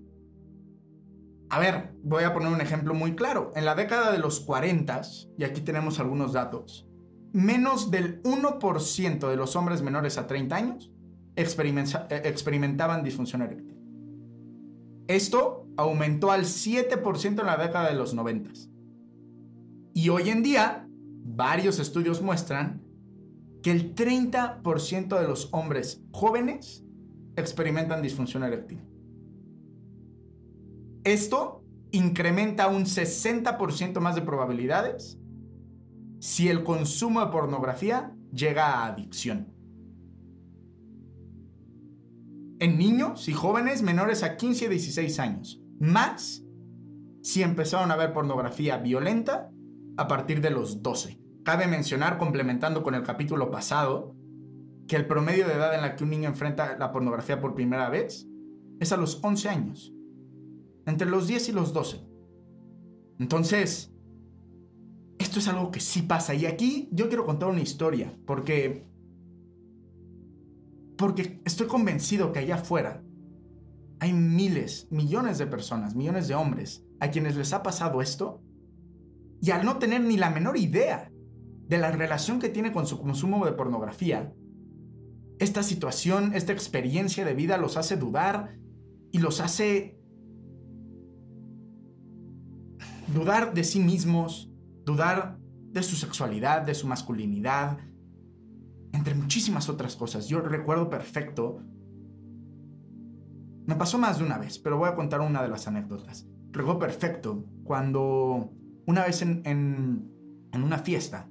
A 1.49 1.59
ver, 1.59 1.95
voy 2.03 2.23
a 2.23 2.33
poner 2.33 2.51
un 2.53 2.61
ejemplo 2.61 2.93
muy 2.93 3.15
claro. 3.15 3.51
En 3.55 3.65
la 3.65 3.75
década 3.75 4.11
de 4.11 4.19
los 4.19 4.39
40, 4.39 5.01
y 5.37 5.43
aquí 5.43 5.61
tenemos 5.61 5.99
algunos 5.99 6.33
datos, 6.33 6.87
menos 7.33 7.91
del 7.91 8.21
1% 8.23 9.29
de 9.29 9.35
los 9.35 9.55
hombres 9.55 9.81
menores 9.81 10.17
a 10.17 10.27
30 10.27 10.55
años 10.55 10.91
eh, 11.35 12.21
experimentaban 12.25 13.03
disfunción 13.03 13.41
eréctil. 13.41 13.77
Esto 15.07 15.67
aumentó 15.75 16.31
al 16.31 16.43
7% 16.43 17.25
en 17.39 17.45
la 17.45 17.57
década 17.57 17.89
de 17.89 17.95
los 17.95 18.13
90. 18.13 18.51
Y 19.93 20.09
hoy 20.09 20.29
en 20.29 20.43
día, 20.43 20.87
varios 21.23 21.79
estudios 21.79 22.21
muestran 22.21 22.83
que 23.61 23.71
el 23.71 23.95
30% 23.95 25.19
de 25.19 25.27
los 25.27 25.49
hombres 25.51 26.01
jóvenes 26.11 26.83
experimentan 27.35 28.01
disfunción 28.01 28.43
eréctil. 28.43 28.81
Esto 31.03 31.63
incrementa 31.91 32.67
un 32.67 32.85
60% 32.85 33.99
más 33.99 34.15
de 34.15 34.21
probabilidades 34.21 35.17
si 36.19 36.49
el 36.49 36.63
consumo 36.63 37.21
de 37.21 37.31
pornografía 37.31 38.13
llega 38.33 38.67
a 38.67 38.87
adicción. 38.87 39.53
En 42.59 42.77
niños 42.77 43.29
y 43.29 43.33
jóvenes 43.33 43.81
menores 43.81 44.21
a 44.21 44.35
15 44.35 44.65
y 44.65 44.67
16 44.67 45.19
años, 45.19 45.61
más 45.79 46.43
si 47.21 47.41
empezaron 47.41 47.91
a 47.91 47.95
ver 47.95 48.11
pornografía 48.11 48.77
violenta 48.77 49.49
a 49.95 50.07
partir 50.07 50.41
de 50.41 50.49
los 50.49 50.83
12. 50.83 51.19
Cabe 51.49 51.65
mencionar, 51.65 52.19
complementando 52.19 52.83
con 52.83 52.93
el 52.93 53.01
capítulo 53.01 53.49
pasado, 53.49 54.15
que 54.87 54.95
el 54.95 55.07
promedio 55.07 55.47
de 55.47 55.55
edad 55.55 55.73
en 55.73 55.81
la 55.81 55.95
que 55.95 56.03
un 56.03 56.11
niño 56.11 56.29
enfrenta 56.29 56.77
la 56.77 56.91
pornografía 56.91 57.41
por 57.41 57.55
primera 57.55 57.89
vez 57.89 58.27
es 58.79 58.91
a 58.91 58.97
los 58.97 59.19
11 59.23 59.49
años, 59.49 59.91
entre 60.85 61.09
los 61.09 61.25
10 61.25 61.49
y 61.49 61.51
los 61.53 61.73
12. 61.73 62.05
Entonces, 63.17 63.91
esto 65.17 65.39
es 65.39 65.47
algo 65.47 65.71
que 65.71 65.79
sí 65.79 66.03
pasa. 66.03 66.35
Y 66.35 66.45
aquí 66.45 66.87
yo 66.91 67.07
quiero 67.07 67.25
contar 67.25 67.49
una 67.49 67.61
historia, 67.61 68.15
porque, 68.27 68.85
porque 70.99 71.41
estoy 71.45 71.65
convencido 71.65 72.31
que 72.31 72.37
allá 72.37 72.57
afuera 72.57 73.01
hay 73.99 74.13
miles, 74.13 74.87
millones 74.91 75.39
de 75.39 75.47
personas, 75.47 75.95
millones 75.95 76.27
de 76.27 76.35
hombres 76.35 76.85
a 76.99 77.09
quienes 77.09 77.35
les 77.35 77.53
ha 77.53 77.63
pasado 77.63 78.03
esto 78.03 78.39
y 79.41 79.49
al 79.49 79.65
no 79.65 79.79
tener 79.79 80.01
ni 80.01 80.15
la 80.15 80.29
menor 80.29 80.55
idea 80.55 81.11
de 81.69 81.77
la 81.77 81.91
relación 81.91 82.39
que 82.39 82.49
tiene 82.49 82.71
con 82.71 82.87
su 82.87 82.99
consumo 82.99 83.45
de 83.45 83.51
pornografía, 83.51 84.33
esta 85.37 85.61
situación, 85.61 86.33
esta 86.33 86.51
experiencia 86.51 87.23
de 87.23 87.35
vida 87.35 87.57
los 87.57 87.77
hace 87.77 87.95
dudar 87.95 88.57
y 89.11 89.19
los 89.19 89.39
hace 89.39 89.99
dudar 93.13 93.53
de 93.53 93.63
sí 93.63 93.79
mismos, 93.79 94.51
dudar 94.83 95.37
de 95.71 95.83
su 95.83 95.95
sexualidad, 95.95 96.63
de 96.63 96.73
su 96.73 96.87
masculinidad, 96.87 97.77
entre 98.91 99.13
muchísimas 99.13 99.69
otras 99.69 99.95
cosas. 99.95 100.27
Yo 100.27 100.41
recuerdo 100.41 100.89
perfecto, 100.89 101.63
me 103.67 103.75
pasó 103.75 103.99
más 103.99 104.17
de 104.17 104.25
una 104.25 104.39
vez, 104.39 104.57
pero 104.57 104.79
voy 104.79 104.89
a 104.89 104.95
contar 104.95 105.21
una 105.21 105.43
de 105.43 105.49
las 105.49 105.67
anécdotas. 105.67 106.27
Recuerdo 106.51 106.79
perfecto 106.79 107.45
cuando 107.63 108.51
una 108.87 109.05
vez 109.05 109.21
en, 109.21 109.43
en 109.45 110.63
una 110.63 110.79
fiesta, 110.79 111.29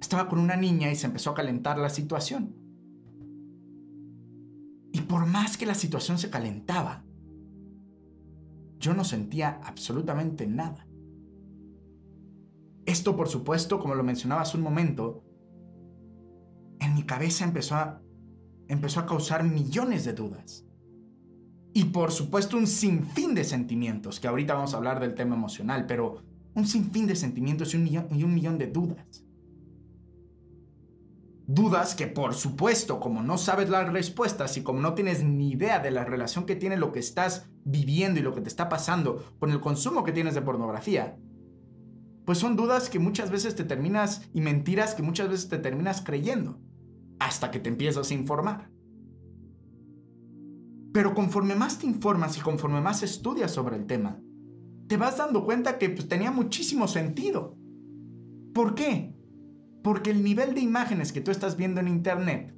estaba 0.00 0.28
con 0.28 0.38
una 0.38 0.56
niña 0.56 0.90
y 0.90 0.96
se 0.96 1.06
empezó 1.06 1.30
a 1.30 1.34
calentar 1.34 1.78
la 1.78 1.88
situación. 1.88 2.54
Y 4.92 5.02
por 5.02 5.26
más 5.26 5.56
que 5.56 5.66
la 5.66 5.74
situación 5.74 6.18
se 6.18 6.30
calentaba, 6.30 7.04
yo 8.78 8.94
no 8.94 9.04
sentía 9.04 9.60
absolutamente 9.64 10.46
nada. 10.46 10.86
Esto, 12.86 13.16
por 13.16 13.28
supuesto, 13.28 13.80
como 13.80 13.94
lo 13.94 14.04
mencionaba 14.04 14.42
hace 14.42 14.56
un 14.56 14.62
momento, 14.62 15.24
en 16.78 16.94
mi 16.94 17.02
cabeza 17.02 17.44
empezó 17.44 17.74
a, 17.74 18.00
empezó 18.68 19.00
a 19.00 19.06
causar 19.06 19.44
millones 19.44 20.04
de 20.04 20.12
dudas. 20.12 20.64
Y 21.74 21.84
por 21.84 22.10
supuesto 22.10 22.56
un 22.56 22.66
sinfín 22.66 23.34
de 23.34 23.44
sentimientos, 23.44 24.18
que 24.18 24.28
ahorita 24.28 24.54
vamos 24.54 24.72
a 24.72 24.78
hablar 24.78 25.00
del 25.00 25.14
tema 25.14 25.34
emocional, 25.34 25.84
pero 25.86 26.22
un 26.54 26.66
sinfín 26.66 27.06
de 27.06 27.16
sentimientos 27.16 27.74
y 27.74 27.76
un 27.76 27.84
millón, 27.84 28.06
y 28.12 28.22
un 28.22 28.34
millón 28.34 28.56
de 28.56 28.68
dudas. 28.68 29.25
Dudas 31.48 31.94
que 31.94 32.08
por 32.08 32.34
supuesto, 32.34 32.98
como 32.98 33.22
no 33.22 33.38
sabes 33.38 33.70
las 33.70 33.92
respuestas 33.92 34.56
y 34.56 34.62
como 34.62 34.80
no 34.80 34.94
tienes 34.94 35.22
ni 35.22 35.52
idea 35.52 35.78
de 35.78 35.92
la 35.92 36.04
relación 36.04 36.44
que 36.44 36.56
tiene 36.56 36.76
lo 36.76 36.90
que 36.90 36.98
estás 36.98 37.48
viviendo 37.64 38.18
y 38.18 38.22
lo 38.22 38.34
que 38.34 38.40
te 38.40 38.48
está 38.48 38.68
pasando 38.68 39.24
con 39.38 39.50
el 39.50 39.60
consumo 39.60 40.02
que 40.02 40.10
tienes 40.12 40.34
de 40.34 40.42
pornografía, 40.42 41.16
pues 42.24 42.38
son 42.38 42.56
dudas 42.56 42.90
que 42.90 42.98
muchas 42.98 43.30
veces 43.30 43.54
te 43.54 43.62
terminas 43.62 44.28
y 44.34 44.40
mentiras 44.40 44.94
que 44.94 45.04
muchas 45.04 45.28
veces 45.28 45.48
te 45.48 45.58
terminas 45.58 46.02
creyendo 46.02 46.58
hasta 47.20 47.52
que 47.52 47.60
te 47.60 47.68
empiezas 47.68 48.10
a 48.10 48.14
informar. 48.14 48.68
Pero 50.92 51.14
conforme 51.14 51.54
más 51.54 51.78
te 51.78 51.86
informas 51.86 52.36
y 52.36 52.40
conforme 52.40 52.80
más 52.80 53.04
estudias 53.04 53.52
sobre 53.52 53.76
el 53.76 53.86
tema, 53.86 54.20
te 54.88 54.96
vas 54.96 55.18
dando 55.18 55.44
cuenta 55.44 55.78
que 55.78 55.90
pues, 55.90 56.08
tenía 56.08 56.32
muchísimo 56.32 56.88
sentido. 56.88 57.56
¿Por 58.52 58.74
qué? 58.74 59.15
Porque 59.86 60.10
el 60.10 60.24
nivel 60.24 60.52
de 60.52 60.60
imágenes 60.60 61.12
que 61.12 61.20
tú 61.20 61.30
estás 61.30 61.56
viendo 61.56 61.80
en 61.80 61.86
internet, 61.86 62.52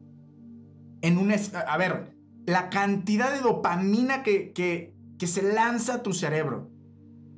en 1.02 1.18
un... 1.18 1.30
A 1.30 1.76
ver, 1.76 2.16
la 2.46 2.70
cantidad 2.70 3.30
de 3.30 3.40
dopamina 3.40 4.22
que, 4.22 4.54
que, 4.54 4.94
que 5.18 5.26
se 5.26 5.42
lanza 5.42 5.96
a 5.96 6.02
tu 6.02 6.14
cerebro 6.14 6.70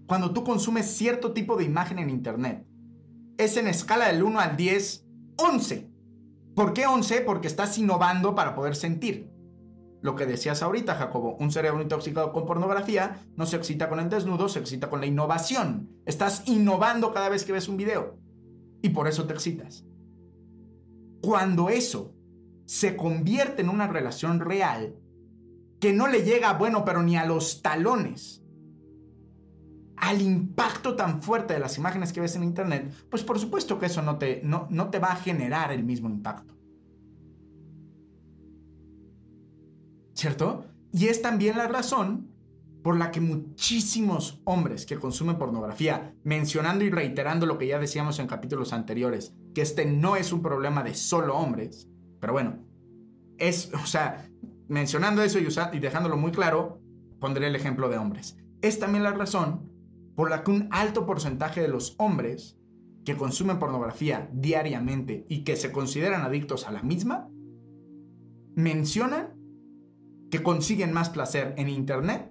cuando 0.06 0.32
tú 0.32 0.44
consumes 0.44 0.86
cierto 0.86 1.32
tipo 1.32 1.56
de 1.56 1.64
imagen 1.64 1.98
en 1.98 2.08
internet 2.08 2.64
es 3.36 3.56
en 3.56 3.66
escala 3.66 4.06
del 4.06 4.22
1 4.22 4.38
al 4.38 4.56
10, 4.56 5.08
11. 5.38 5.90
¿Por 6.54 6.72
qué 6.72 6.86
11? 6.86 7.22
Porque 7.22 7.48
estás 7.48 7.76
innovando 7.76 8.36
para 8.36 8.54
poder 8.54 8.76
sentir. 8.76 9.32
Lo 10.02 10.14
que 10.14 10.24
decías 10.24 10.62
ahorita, 10.62 10.94
Jacobo, 10.94 11.36
un 11.40 11.50
cerebro 11.50 11.82
intoxicado 11.82 12.32
con 12.32 12.46
pornografía 12.46 13.26
no 13.34 13.44
se 13.44 13.56
excita 13.56 13.88
con 13.88 13.98
el 13.98 14.08
desnudo, 14.08 14.48
se 14.48 14.60
excita 14.60 14.88
con 14.88 15.00
la 15.00 15.06
innovación. 15.06 15.90
Estás 16.06 16.44
innovando 16.46 17.12
cada 17.12 17.28
vez 17.28 17.44
que 17.44 17.50
ves 17.50 17.66
un 17.66 17.76
video 17.76 18.19
y 18.82 18.90
por 18.90 19.08
eso 19.08 19.26
te 19.26 19.34
excitas. 19.34 19.84
Cuando 21.20 21.68
eso 21.68 22.14
se 22.64 22.96
convierte 22.96 23.62
en 23.62 23.68
una 23.68 23.86
relación 23.86 24.40
real, 24.40 24.94
que 25.80 25.92
no 25.92 26.06
le 26.06 26.22
llega, 26.22 26.52
bueno, 26.54 26.84
pero 26.84 27.02
ni 27.02 27.16
a 27.16 27.24
los 27.24 27.62
talones, 27.62 28.42
al 29.96 30.22
impacto 30.22 30.96
tan 30.96 31.22
fuerte 31.22 31.54
de 31.54 31.60
las 31.60 31.76
imágenes 31.76 32.12
que 32.12 32.20
ves 32.20 32.36
en 32.36 32.42
internet, 32.42 32.90
pues 33.10 33.22
por 33.22 33.38
supuesto 33.38 33.78
que 33.78 33.86
eso 33.86 34.02
no 34.02 34.18
te, 34.18 34.40
no, 34.44 34.66
no 34.70 34.88
te 34.88 34.98
va 34.98 35.12
a 35.12 35.16
generar 35.16 35.72
el 35.72 35.84
mismo 35.84 36.08
impacto. 36.08 36.54
¿Cierto? 40.14 40.66
Y 40.92 41.08
es 41.08 41.22
también 41.22 41.56
la 41.56 41.68
razón 41.68 42.29
por 42.82 42.96
la 42.96 43.10
que 43.10 43.20
muchísimos 43.20 44.40
hombres 44.44 44.86
que 44.86 44.98
consumen 44.98 45.38
pornografía, 45.38 46.14
mencionando 46.24 46.84
y 46.84 46.90
reiterando 46.90 47.46
lo 47.46 47.58
que 47.58 47.66
ya 47.66 47.78
decíamos 47.78 48.18
en 48.18 48.26
capítulos 48.26 48.72
anteriores, 48.72 49.34
que 49.54 49.62
este 49.62 49.84
no 49.84 50.16
es 50.16 50.32
un 50.32 50.42
problema 50.42 50.82
de 50.82 50.94
solo 50.94 51.36
hombres, 51.36 51.88
pero 52.20 52.32
bueno, 52.32 52.64
es, 53.38 53.70
o 53.74 53.86
sea, 53.86 54.28
mencionando 54.68 55.22
eso 55.22 55.38
y, 55.38 55.48
y 55.72 55.78
dejándolo 55.80 56.16
muy 56.16 56.30
claro, 56.30 56.80
pondré 57.20 57.48
el 57.48 57.56
ejemplo 57.56 57.88
de 57.88 57.98
hombres. 57.98 58.36
Es 58.62 58.78
también 58.78 59.04
la 59.04 59.12
razón 59.12 59.70
por 60.16 60.30
la 60.30 60.42
que 60.42 60.50
un 60.50 60.68
alto 60.70 61.06
porcentaje 61.06 61.60
de 61.60 61.68
los 61.68 61.94
hombres 61.98 62.58
que 63.04 63.16
consumen 63.16 63.58
pornografía 63.58 64.28
diariamente 64.32 65.24
y 65.28 65.44
que 65.44 65.56
se 65.56 65.72
consideran 65.72 66.22
adictos 66.22 66.66
a 66.66 66.70
la 66.72 66.82
misma, 66.82 67.28
mencionan 68.54 69.34
que 70.30 70.42
consiguen 70.42 70.92
más 70.92 71.10
placer 71.10 71.54
en 71.56 71.68
Internet 71.68 72.29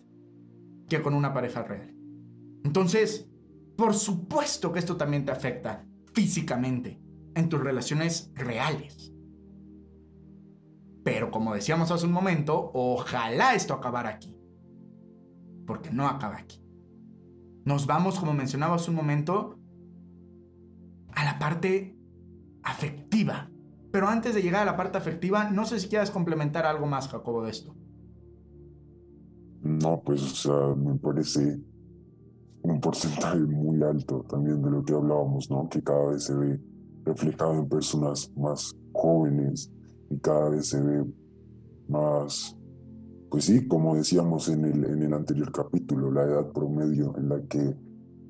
que 0.89 1.01
con 1.01 1.13
una 1.13 1.33
pareja 1.33 1.63
real. 1.63 1.95
Entonces, 2.63 3.29
por 3.77 3.93
supuesto 3.93 4.71
que 4.73 4.79
esto 4.79 4.97
también 4.97 5.25
te 5.25 5.31
afecta 5.31 5.85
físicamente 6.13 7.01
en 7.35 7.47
tus 7.47 7.61
relaciones 7.61 8.31
reales. 8.35 9.13
Pero 11.03 11.31
como 11.31 11.53
decíamos 11.53 11.91
hace 11.91 12.05
un 12.05 12.11
momento, 12.11 12.71
ojalá 12.73 13.55
esto 13.55 13.73
acabara 13.73 14.09
aquí. 14.09 14.35
Porque 15.65 15.91
no 15.91 16.07
acaba 16.07 16.37
aquí. 16.37 16.61
Nos 17.63 17.85
vamos, 17.85 18.19
como 18.19 18.33
mencionaba 18.33 18.75
hace 18.75 18.89
un 18.89 18.97
momento, 18.97 19.59
a 21.13 21.23
la 21.23 21.39
parte 21.39 21.97
afectiva. 22.63 23.49
Pero 23.91 24.07
antes 24.07 24.35
de 24.35 24.41
llegar 24.41 24.63
a 24.63 24.71
la 24.71 24.77
parte 24.77 24.97
afectiva, 24.97 25.49
no 25.49 25.65
sé 25.65 25.79
si 25.79 25.87
quieras 25.87 26.11
complementar 26.11 26.65
algo 26.65 26.85
más, 26.85 27.07
Jacobo, 27.07 27.43
de 27.43 27.51
esto. 27.51 27.75
No, 29.61 30.01
pues, 30.03 30.21
o 30.21 30.35
sea, 30.35 30.75
me 30.75 30.95
parece 30.95 31.59
un 32.61 32.79
porcentaje 32.79 33.39
muy 33.39 33.81
alto 33.83 34.25
también 34.29 34.61
de 34.61 34.71
lo 34.71 34.83
que 34.83 34.93
hablábamos, 34.93 35.49
¿no? 35.49 35.67
Que 35.69 35.81
cada 35.81 36.11
vez 36.11 36.23
se 36.23 36.35
ve 36.35 36.59
reflejado 37.05 37.53
en 37.55 37.67
personas 37.67 38.31
más 38.35 38.75
jóvenes 38.93 39.71
y 40.09 40.17
cada 40.19 40.49
vez 40.49 40.67
se 40.67 40.81
ve 40.81 41.05
más, 41.87 42.55
pues 43.29 43.45
sí, 43.45 43.67
como 43.67 43.95
decíamos 43.95 44.49
en 44.49 44.65
el, 44.65 44.85
en 44.85 45.03
el 45.03 45.13
anterior 45.13 45.51
capítulo, 45.51 46.11
la 46.11 46.23
edad 46.23 46.51
promedio 46.51 47.15
en 47.17 47.29
la 47.29 47.41
que 47.43 47.75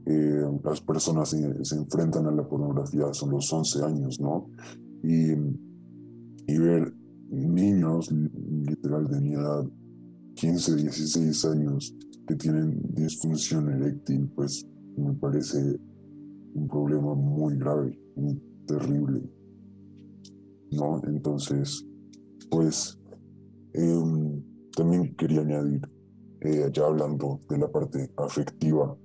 eh, 0.06 0.60
las 0.64 0.82
personas 0.82 1.30
se, 1.30 1.64
se, 1.64 1.76
enfrentan 1.76 2.26
a 2.26 2.32
la 2.32 2.48
pornografía 2.48 3.14
son 3.14 3.32
los 3.32 3.52
11 3.52 3.84
años, 3.84 4.20
¿no? 4.20 4.50
Y, 5.04 5.32
y 6.48 6.58
ver 6.58 6.94
niños 7.30 8.12
literal 8.12 9.08
de 9.08 9.22
mi 9.22 9.34
edad 9.34 9.64
15, 10.40 10.76
16 10.76 11.46
años 11.46 11.96
que 12.28 12.36
tienen 12.36 12.82
disfunción 12.94 13.70
eréctil, 13.72 14.30
pues 14.36 14.66
me 14.98 15.14
parece 15.14 15.80
un 16.54 16.68
problema 16.68 17.14
muy 17.14 17.58
grave, 17.58 18.00
muy 18.16 18.42
terrible. 18.66 19.22
¿No? 20.72 21.02
Entonces, 21.06 21.84
pues 22.52 23.00
Em, 23.74 24.44
también 24.76 25.16
quería 25.16 25.42
añadir, 25.42 25.82
eh, 26.42 26.70
ya 26.74 26.86
hablando 26.86 27.40
de 27.50 27.58
la 27.58 27.72
parte 27.72 28.12
afectiva, 28.18 28.98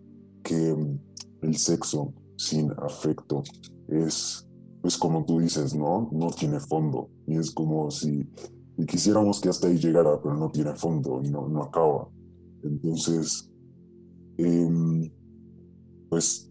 que 0.42 0.70
em, 0.70 0.99
el 1.42 1.57
sexo 1.57 2.14
sin 2.37 2.70
afecto 2.79 3.42
es, 3.88 4.49
pues 4.81 4.97
como 4.97 5.25
tú 5.25 5.40
dices, 5.40 5.75
¿no? 5.75 6.09
No 6.12 6.29
tiene 6.31 6.61
fondo. 6.61 7.11
Y 7.27 7.37
es 7.37 7.51
como 7.51 7.90
si 7.90 8.27
quisiéramos 8.87 9.41
que 9.41 9.49
hasta 9.49 9.69
ahí 9.69 9.79
llegara, 9.79 10.21
pero 10.21 10.35
no 10.35 10.51
tiene 10.51 10.75
fondo 10.75 11.21
y 11.23 11.31
no, 11.31 11.49
no 11.49 11.63
acaba. 11.63 12.09
Entonces, 12.63 13.51
em, 14.39 15.11
pues 16.09 16.51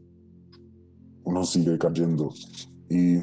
uno 1.25 1.43
sigue 1.43 1.77
cayendo 1.77 2.29
y, 2.89 3.17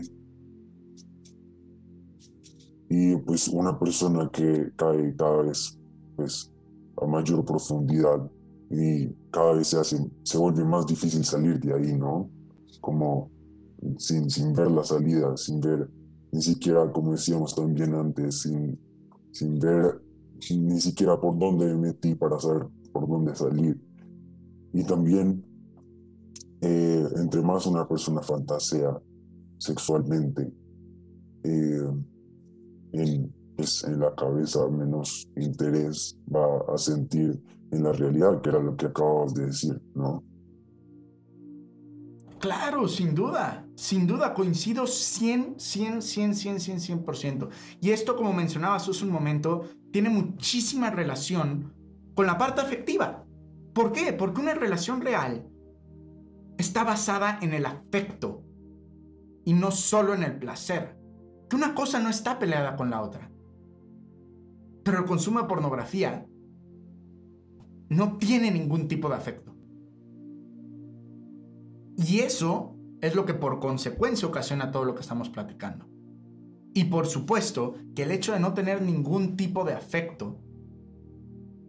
y 2.88 3.16
pues 3.16 3.48
una 3.48 3.78
persona 3.78 4.28
que 4.32 4.70
cae 4.76 5.14
cada 5.16 5.42
vez 5.42 5.78
pues 6.16 6.52
a 6.96 7.06
mayor 7.06 7.44
profundidad 7.44 8.30
y 8.70 9.08
cada 9.30 9.54
vez 9.54 9.68
se 9.68 9.78
hace, 9.78 10.10
se 10.22 10.38
vuelve 10.38 10.64
más 10.64 10.86
difícil 10.86 11.24
salir 11.24 11.58
de 11.60 11.74
ahí, 11.74 11.92
¿no? 11.96 12.30
Como 12.80 13.30
sin, 13.98 14.28
sin 14.30 14.52
ver 14.52 14.70
la 14.70 14.84
salida, 14.84 15.36
sin 15.36 15.60
ver 15.60 15.88
ni 16.32 16.42
siquiera, 16.42 16.90
como 16.92 17.12
decíamos 17.12 17.54
también 17.54 17.94
antes, 17.94 18.42
sin, 18.42 18.78
sin 19.32 19.58
ver 19.58 20.00
ni 20.50 20.80
siquiera 20.80 21.20
por 21.20 21.38
dónde 21.38 21.66
me 21.66 21.88
metí 21.88 22.14
para 22.14 22.38
saber 22.38 22.66
por 22.92 23.08
dónde 23.08 23.34
salir. 23.34 23.80
Y 24.72 24.84
también, 24.84 25.44
eh, 26.60 27.08
entre 27.16 27.42
más 27.42 27.66
una 27.66 27.86
persona 27.86 28.22
fantasea 28.22 29.00
sexualmente, 29.58 30.52
eh, 31.44 31.90
en, 32.92 33.34
pues, 33.56 33.84
en 33.84 34.00
la 34.00 34.14
cabeza 34.14 34.66
menos 34.68 35.28
interés 35.36 36.18
va 36.34 36.64
a 36.72 36.78
sentir 36.78 37.42
en 37.70 37.82
la 37.82 37.92
realidad, 37.92 38.40
que 38.40 38.50
era 38.50 38.60
lo 38.60 38.76
que 38.76 38.86
acababas 38.86 39.34
de 39.34 39.46
decir, 39.46 39.80
¿no? 39.94 40.24
Claro, 42.40 42.88
sin 42.88 43.14
duda, 43.14 43.66
sin 43.74 44.06
duda, 44.06 44.32
coincido 44.32 44.86
100, 44.86 45.56
100, 45.60 46.00
100, 46.00 46.34
100, 46.34 46.60
100, 46.60 47.04
100%. 47.04 47.50
Y 47.82 47.90
esto, 47.90 48.16
como 48.16 48.32
mencionabas 48.32 48.88
hace 48.88 49.04
un 49.04 49.10
momento, 49.10 49.68
tiene 49.92 50.08
muchísima 50.08 50.88
relación 50.88 51.74
con 52.14 52.26
la 52.26 52.38
parte 52.38 52.62
afectiva. 52.62 53.26
¿Por 53.74 53.92
qué? 53.92 54.14
Porque 54.14 54.40
una 54.40 54.54
relación 54.54 55.02
real 55.02 55.50
está 56.56 56.82
basada 56.82 57.38
en 57.42 57.52
el 57.52 57.66
afecto 57.66 58.42
y 59.44 59.52
no 59.52 59.70
solo 59.70 60.14
en 60.14 60.22
el 60.22 60.38
placer. 60.38 60.98
Que 61.46 61.56
una 61.56 61.74
cosa 61.74 62.00
no 62.00 62.08
está 62.08 62.38
peleada 62.38 62.74
con 62.74 62.88
la 62.88 63.02
otra. 63.02 63.30
Pero 64.82 65.00
el 65.00 65.04
consumo 65.04 65.42
de 65.42 65.46
pornografía 65.46 66.26
no 67.90 68.16
tiene 68.16 68.50
ningún 68.50 68.88
tipo 68.88 69.10
de 69.10 69.16
afecto. 69.16 69.49
Y 72.06 72.20
eso 72.20 72.76
es 73.00 73.14
lo 73.14 73.26
que 73.26 73.34
por 73.34 73.60
consecuencia 73.60 74.26
ocasiona 74.26 74.70
todo 74.70 74.84
lo 74.84 74.94
que 74.94 75.02
estamos 75.02 75.28
platicando. 75.28 75.86
Y 76.72 76.84
por 76.84 77.06
supuesto 77.06 77.74
que 77.94 78.04
el 78.04 78.10
hecho 78.10 78.32
de 78.32 78.40
no 78.40 78.54
tener 78.54 78.80
ningún 78.80 79.36
tipo 79.36 79.64
de 79.64 79.74
afecto 79.74 80.40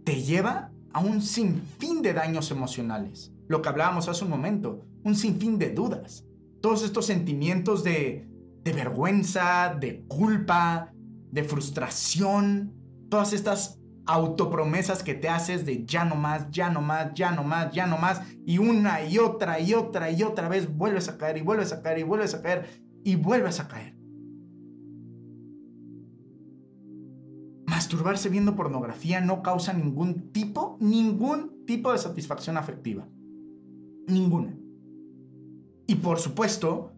te 0.06 0.22
lleva 0.22 0.72
a 0.94 1.00
un 1.00 1.22
sinfín 1.22 2.02
de 2.02 2.14
daños 2.14 2.52
emocionales. 2.52 3.34
Lo 3.48 3.62
que 3.62 3.70
hablábamos 3.70 4.08
hace 4.08 4.24
un 4.24 4.30
momento, 4.30 4.86
un 5.04 5.16
sinfín 5.16 5.58
de 5.58 5.72
dudas. 5.72 6.26
Todos 6.62 6.84
estos 6.84 7.08
sentimientos 7.08 7.84
de, 7.84 8.28
de 8.64 8.74
vergüenza, 8.74 9.76
de 9.80 10.06
culpa, 10.08 10.94
de 11.32 11.44
frustración, 11.44 12.74
todas 13.10 13.34
estas 13.34 13.81
autopromesas 14.14 15.04
que 15.04 15.14
te 15.14 15.30
haces 15.30 15.66
de 15.66 15.86
ya 15.86 16.06
no 16.06 16.16
más, 16.16 16.50
ya 16.52 16.70
no 16.70 16.82
más, 16.82 17.14
ya 17.14 17.32
no 17.32 17.44
más, 17.44 17.72
ya 17.72 17.88
no 17.88 17.98
más, 17.98 18.22
y 18.46 18.58
una 18.58 19.04
y 19.06 19.18
otra 19.18 19.60
y 19.60 19.74
otra 19.74 20.12
y 20.12 20.24
otra 20.24 20.50
vez 20.50 20.76
vuelves 20.76 21.08
a 21.10 21.18
caer 21.18 21.38
y 21.38 21.42
vuelves 21.42 21.72
a 21.74 21.82
caer 21.82 22.00
y 22.00 22.04
vuelves 22.04 22.34
a 22.34 22.42
caer 22.42 22.84
y 23.04 23.16
vuelves 23.16 23.60
a 23.60 23.68
caer. 23.68 23.96
Masturbarse 27.66 28.30
viendo 28.30 28.56
pornografía 28.56 29.22
no 29.22 29.42
causa 29.42 29.74
ningún 29.74 30.32
tipo, 30.32 30.78
ningún 30.82 31.66
tipo 31.66 31.92
de 31.92 31.98
satisfacción 31.98 32.58
afectiva. 32.58 33.08
Ninguna. 34.08 34.58
Y 35.88 35.96
por 35.96 36.20
supuesto, 36.20 36.92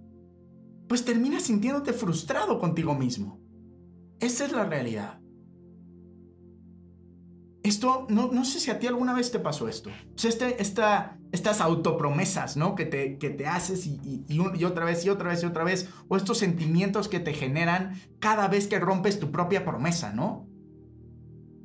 pues 0.87 1.05
terminas 1.05 1.43
sintiéndote 1.43 1.93
frustrado 1.93 2.59
contigo 2.59 2.95
mismo. 2.95 3.39
Esa 4.19 4.45
es 4.45 4.51
la 4.51 4.65
realidad. 4.65 5.22
Esto, 7.63 8.05
no, 8.09 8.29
no 8.31 8.43
sé 8.43 8.59
si 8.59 8.71
a 8.71 8.77
ti 8.77 8.87
alguna 8.87 9.13
vez 9.13 9.31
te 9.31 9.39
pasó 9.39 9.69
esto. 9.69 9.89
O 9.89 10.17
sea, 10.17 10.29
este, 10.29 10.61
esta, 10.61 11.17
estas 11.31 11.61
autopromesas, 11.61 12.57
¿no? 12.57 12.75
Que 12.75 12.85
te, 12.85 13.17
que 13.17 13.29
te 13.29 13.47
haces 13.47 13.87
y, 13.87 13.99
y, 14.03 14.25
y, 14.27 14.63
otra 14.65 14.83
vez 14.83 15.05
y 15.05 15.09
otra 15.09 15.29
vez 15.29 15.43
y 15.43 15.45
otra 15.45 15.63
vez. 15.63 15.89
O 16.09 16.17
estos 16.17 16.37
sentimientos 16.37 17.07
que 17.07 17.21
te 17.21 17.33
generan 17.33 17.93
cada 18.19 18.49
vez 18.49 18.67
que 18.67 18.79
rompes 18.79 19.17
tu 19.17 19.31
propia 19.31 19.63
promesa, 19.63 20.11
¿no? 20.11 20.45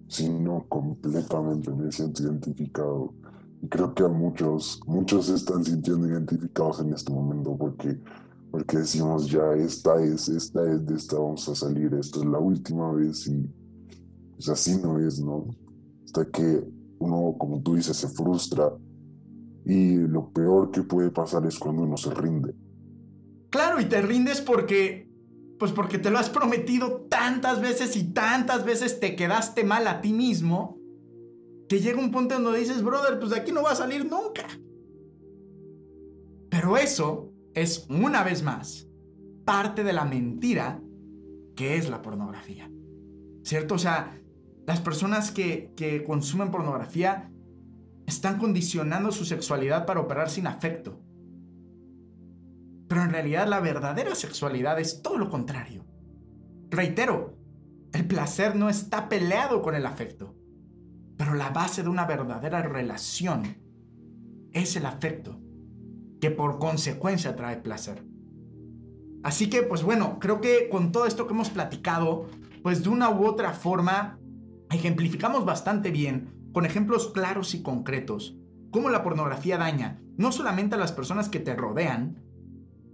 Sí, 0.06 0.28
no, 0.28 0.64
completamente 0.68 1.70
me 1.72 1.90
siento 1.90 2.22
identificado. 2.22 3.12
Y 3.60 3.68
creo 3.68 3.92
que 3.92 4.04
a 4.04 4.08
muchos, 4.08 4.80
muchos 4.86 5.26
se 5.26 5.34
están 5.34 5.64
sintiendo 5.64 6.08
identificados 6.08 6.80
en 6.80 6.94
este 6.94 7.12
momento 7.12 7.56
porque, 7.56 7.98
porque 8.52 8.78
decimos 8.78 9.28
ya, 9.28 9.52
esta 9.54 10.00
es, 10.00 10.28
esta 10.28 10.64
es, 10.70 10.86
de 10.86 10.94
esta 10.94 11.18
vamos 11.18 11.48
a 11.48 11.56
salir, 11.56 11.92
esto 11.94 12.20
es 12.20 12.26
la 12.26 12.38
última 12.38 12.92
vez 12.92 13.26
y 13.26 13.50
pues 14.36 14.48
así 14.48 14.76
no 14.76 14.98
es, 15.00 15.18
¿no? 15.18 15.46
Hasta 16.08 16.30
que 16.30 16.64
uno, 17.00 17.36
como 17.38 17.60
tú 17.60 17.76
dices, 17.76 17.98
se 17.98 18.08
frustra 18.08 18.72
y 19.66 19.96
lo 19.96 20.30
peor 20.30 20.70
que 20.70 20.82
puede 20.82 21.10
pasar 21.10 21.44
es 21.44 21.58
cuando 21.58 21.82
uno 21.82 21.98
se 21.98 22.14
rinde. 22.14 22.54
Claro, 23.50 23.78
y 23.78 23.84
te 23.84 24.00
rindes 24.00 24.40
porque, 24.40 25.10
pues 25.58 25.70
porque 25.72 25.98
te 25.98 26.10
lo 26.10 26.18
has 26.18 26.30
prometido 26.30 27.02
tantas 27.10 27.60
veces 27.60 27.94
y 27.94 28.04
tantas 28.14 28.64
veces 28.64 29.00
te 29.00 29.16
quedaste 29.16 29.64
mal 29.64 29.86
a 29.86 30.00
ti 30.00 30.14
mismo, 30.14 30.78
que 31.68 31.80
llega 31.80 32.00
un 32.00 32.10
punto 32.10 32.40
donde 32.40 32.58
dices, 32.58 32.82
brother, 32.82 33.18
pues 33.18 33.30
de 33.30 33.36
aquí 33.36 33.52
no 33.52 33.62
va 33.62 33.72
a 33.72 33.76
salir 33.76 34.10
nunca. 34.10 34.46
Pero 36.48 36.78
eso 36.78 37.34
es, 37.52 37.86
una 37.90 38.24
vez 38.24 38.42
más, 38.42 38.88
parte 39.44 39.84
de 39.84 39.92
la 39.92 40.06
mentira 40.06 40.80
que 41.54 41.76
es 41.76 41.90
la 41.90 42.00
pornografía. 42.00 42.70
¿Cierto? 43.42 43.74
O 43.74 43.78
sea, 43.78 44.17
las 44.68 44.82
personas 44.82 45.30
que, 45.30 46.04
consumen 46.06 46.50
pornografía 46.50 47.30
están 48.06 48.38
condicionando 48.38 49.12
su 49.12 49.24
sexualidad 49.24 49.86
para 49.86 50.00
operar 50.00 50.28
sin 50.28 50.46
afecto. 50.46 51.00
Pero 52.86 53.02
en 53.02 53.08
realidad 53.08 53.48
la 53.48 53.60
verdadera 53.60 54.14
sexualidad 54.14 54.78
es 54.78 55.00
todo 55.00 55.16
lo 55.16 55.30
contrario. 55.30 55.86
Reitero, 56.68 57.38
el 57.94 58.06
placer 58.06 58.56
no 58.56 58.68
está 58.68 59.08
peleado 59.08 59.62
con 59.62 59.74
el 59.74 59.86
afecto, 59.86 60.36
pero 61.16 61.32
la 61.32 61.48
base 61.48 61.82
de 61.82 61.88
una 61.88 62.04
verdadera 62.04 62.60
relación 62.60 63.56
es 64.52 64.76
el 64.76 64.84
afecto, 64.84 65.40
que 66.20 66.30
por 66.30 66.58
consecuencia 66.58 67.36
trae 67.36 67.56
placer. 67.56 68.04
Así 69.22 69.48
que, 69.48 69.62
pues 69.62 69.82
bueno, 69.82 70.18
creo 70.18 70.42
que 70.42 70.68
con 70.68 70.92
todo 70.92 71.06
esto 71.06 71.26
que 71.26 71.32
hemos 71.32 71.48
platicado, 71.48 72.26
pues 72.62 72.82
de 72.82 72.90
una 72.90 73.08
u 73.08 73.24
otra 73.24 73.54
forma 73.54 74.18
ejemplificamos 74.70 75.44
bastante 75.44 75.90
bien, 75.90 76.50
con 76.52 76.66
ejemplos 76.66 77.08
claros 77.08 77.54
y 77.54 77.62
concretos, 77.62 78.36
cómo 78.70 78.90
la 78.90 79.02
pornografía 79.02 79.58
daña 79.58 80.00
no 80.16 80.32
solamente 80.32 80.74
a 80.74 80.78
las 80.78 80.92
personas 80.92 81.28
que 81.28 81.38
te 81.38 81.54
rodean, 81.54 82.22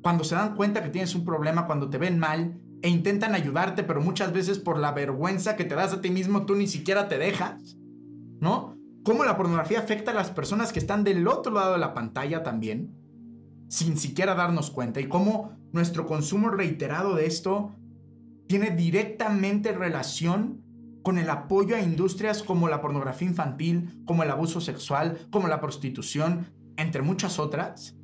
cuando 0.02 0.24
se 0.24 0.34
dan 0.34 0.54
cuenta 0.54 0.82
que 0.82 0.90
tienes 0.90 1.14
un 1.14 1.24
problema, 1.24 1.66
cuando 1.66 1.88
te 1.88 1.96
ven 1.96 2.18
mal 2.18 2.60
e 2.82 2.90
intentan 2.90 3.34
ayudarte, 3.34 3.82
pero 3.82 4.02
muchas 4.02 4.32
veces 4.32 4.58
por 4.58 4.78
la 4.78 4.92
vergüenza 4.92 5.56
que 5.56 5.64
te 5.64 5.74
das 5.74 5.94
a 5.94 6.02
ti 6.02 6.10
mismo 6.10 6.44
tú 6.44 6.54
ni 6.54 6.66
siquiera 6.66 7.08
te 7.08 7.16
dejas, 7.16 7.78
¿no? 8.40 8.76
Cómo 9.02 9.24
la 9.24 9.38
pornografía 9.38 9.78
afecta 9.78 10.10
a 10.10 10.14
las 10.14 10.30
personas 10.30 10.72
que 10.72 10.78
están 10.78 11.04
del 11.04 11.26
otro 11.26 11.54
lado 11.54 11.72
de 11.72 11.78
la 11.78 11.94
pantalla 11.94 12.42
también, 12.42 12.94
sin 13.68 13.96
siquiera 13.96 14.34
darnos 14.34 14.70
cuenta, 14.70 15.00
y 15.00 15.08
cómo 15.08 15.56
nuestro 15.72 16.06
consumo 16.06 16.50
reiterado 16.50 17.14
de 17.14 17.24
esto 17.24 17.74
tiene 18.46 18.70
directamente 18.70 19.72
relación 19.72 20.63
con 21.04 21.18
el 21.18 21.28
apoyo 21.28 21.76
a 21.76 21.82
industrias 21.82 22.42
como 22.42 22.66
la 22.66 22.80
pornografía 22.80 23.28
infantil, 23.28 24.02
como 24.06 24.22
el 24.22 24.30
abuso 24.30 24.62
sexual, 24.62 25.18
como 25.30 25.48
la 25.48 25.60
prostitución, 25.60 26.46
entre 26.78 27.02
muchas 27.02 27.38
otras, 27.38 27.94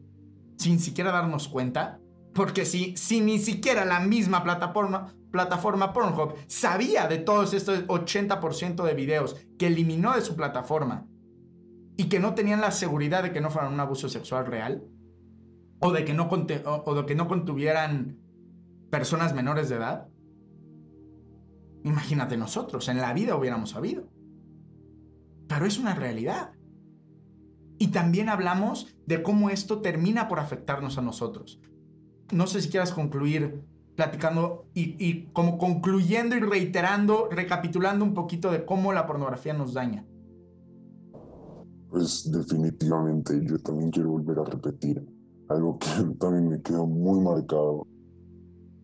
sin 0.59 0.79
siquiera 0.79 1.11
darnos 1.11 1.49
cuenta. 1.49 1.99
Porque 2.35 2.67
si, 2.67 2.95
si 2.99 3.23
ni 3.23 3.39
siquiera 3.39 3.87
la 3.87 4.01
misma 4.01 4.45
plataforma, 4.45 5.15
plataforma 5.33 5.95
Pornhub 5.95 6.35
sabía 6.47 7.09
de 7.09 7.17
todos 7.17 7.55
estos 7.55 7.87
80% 7.87 8.85
de 8.85 8.95
videos 8.95 9.35
que 9.59 9.69
eliminó 9.69 10.15
de 10.15 10.21
su 10.21 10.37
plataforma 10.37 11.07
y 11.97 12.11
que 12.11 12.21
no 12.21 12.35
tenían 12.35 12.61
la 12.61 12.71
seguridad 12.71 13.23
de 13.23 13.33
que 13.33 13.41
no 13.41 13.51
fueran 13.51 13.73
un 13.73 13.81
abuso 13.81 14.11
sexual 14.11 14.45
real, 14.45 14.85
o 15.81 15.91
de 15.91 16.05
que 16.05 16.13
no, 16.13 16.29
o 16.29 16.95
de 16.95 17.07
que 17.07 17.15
no 17.15 17.29
contuvieran 17.29 18.19
personas 18.91 19.35
menores 19.35 19.71
de 19.71 19.77
edad, 19.77 20.09
Imagínate 21.85 22.37
nosotros, 22.37 22.89
en 22.89 22.99
la 22.99 23.13
vida 23.13 23.37
hubiéramos 23.37 23.71
sabido. 23.71 24.05
Pero 25.49 25.67
es 25.67 25.79
una 25.79 25.95
realidad. 25.95 26.53
Y 27.79 27.89
también 27.89 28.29
hablamos 28.29 28.95
de 29.07 29.23
cómo 29.23 29.51
esto 29.51 29.81
termina 29.81 30.29
por 30.29 30.39
afectarnos 30.39 30.99
a 30.99 31.03
nosotros. 31.03 31.61
No 32.33 32.47
sé 32.47 32.61
si 32.61 32.69
quieras 32.69 32.93
concluir 32.93 33.65
platicando 33.97 34.67
y, 34.75 35.27
como 35.33 35.59
concluyendo 35.59 36.37
y 36.37 36.41
reiterando, 36.41 37.29
recapitulando 37.31 38.05
un 38.05 38.15
poquito 38.15 38.51
de 38.51 38.65
cómo 38.65 38.93
la 38.93 39.07
pornografía 39.07 39.53
nos 39.53 39.75
daña. 39.75 40.07
Pues 41.89 42.31
definitivamente 42.31 43.41
yo 43.45 43.59
también 43.59 43.91
quiero 43.91 44.11
volver 44.11 44.39
a 44.39 44.45
repetir 44.45 45.05
algo 45.49 45.79
que 45.79 45.89
también 46.19 46.49
me 46.49 46.63
quedó 46.63 46.87
muy 46.87 47.21
marcado 47.21 47.87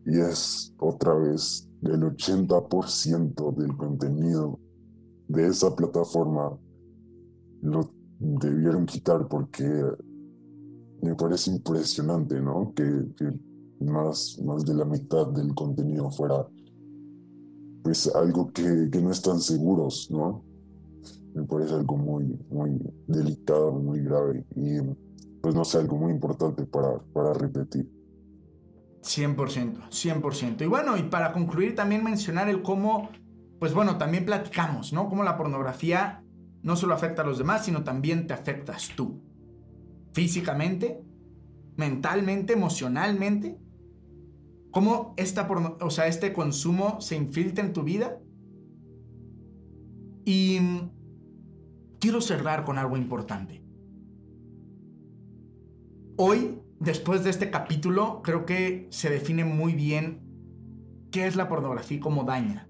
y 0.04 0.18
es 0.18 0.74
otra 0.78 1.14
vez 1.14 1.68
el 1.90 2.02
80% 2.02 3.54
del 3.54 3.76
contenido 3.76 4.58
de 5.28 5.48
esa 5.48 5.74
plataforma 5.74 6.56
lo 7.62 7.90
debieron 8.18 8.86
quitar 8.86 9.28
porque 9.28 9.64
me 11.02 11.14
parece 11.14 11.50
impresionante, 11.50 12.40
¿no? 12.40 12.72
Que, 12.74 13.06
más, 13.80 14.40
más 14.42 14.64
de 14.64 14.74
la 14.74 14.86
mitad 14.86 15.26
del 15.28 15.54
contenido 15.54 16.10
fuera 16.10 16.48
pues 17.82 18.06
algo 18.14 18.50
que, 18.50 18.88
que 18.90 19.00
no 19.02 19.10
están 19.10 19.38
seguros, 19.38 20.08
¿no? 20.10 20.42
Me 21.34 21.44
parece 21.44 21.74
algo 21.74 21.96
muy, 21.96 22.38
muy 22.50 22.80
delicado, 23.06 23.72
muy 23.72 24.00
grave 24.00 24.46
y 24.56 24.78
pues 25.42 25.54
no 25.54 25.64
sé, 25.64 25.78
algo 25.78 25.96
muy 25.98 26.12
importante 26.12 26.64
para, 26.64 26.98
para 27.12 27.34
repetir. 27.34 27.95
100%, 29.06 29.88
100%. 29.88 30.62
Y 30.62 30.66
bueno, 30.66 30.96
y 30.96 31.04
para 31.04 31.32
concluir 31.32 31.74
también 31.74 32.02
mencionar 32.02 32.48
el 32.48 32.62
cómo, 32.62 33.10
pues 33.58 33.72
bueno, 33.72 33.98
también 33.98 34.24
platicamos, 34.24 34.92
¿no? 34.92 35.08
Cómo 35.08 35.22
la 35.22 35.36
pornografía 35.36 36.22
no 36.62 36.76
solo 36.76 36.94
afecta 36.94 37.22
a 37.22 37.24
los 37.24 37.38
demás, 37.38 37.64
sino 37.64 37.84
también 37.84 38.26
te 38.26 38.34
afectas 38.34 38.90
tú. 38.96 39.22
Físicamente, 40.12 41.00
mentalmente, 41.76 42.54
emocionalmente. 42.54 43.58
Cómo 44.72 45.14
esta 45.16 45.48
o 45.80 45.90
sea, 45.90 46.08
este 46.08 46.32
consumo 46.32 47.00
se 47.00 47.16
infiltra 47.16 47.64
en 47.64 47.72
tu 47.72 47.84
vida. 47.84 48.18
Y 50.24 50.58
quiero 52.00 52.20
cerrar 52.20 52.64
con 52.64 52.78
algo 52.78 52.96
importante. 52.96 53.62
Hoy, 56.16 56.58
después 56.80 57.24
de 57.24 57.30
este 57.30 57.50
capítulo, 57.50 58.22
creo 58.22 58.46
que 58.46 58.86
se 58.90 59.10
define 59.10 59.44
muy 59.44 59.74
bien 59.74 60.20
qué 61.10 61.26
es 61.26 61.36
la 61.36 61.48
pornografía 61.48 61.96
y 61.96 62.00
cómo 62.00 62.24
daña. 62.24 62.68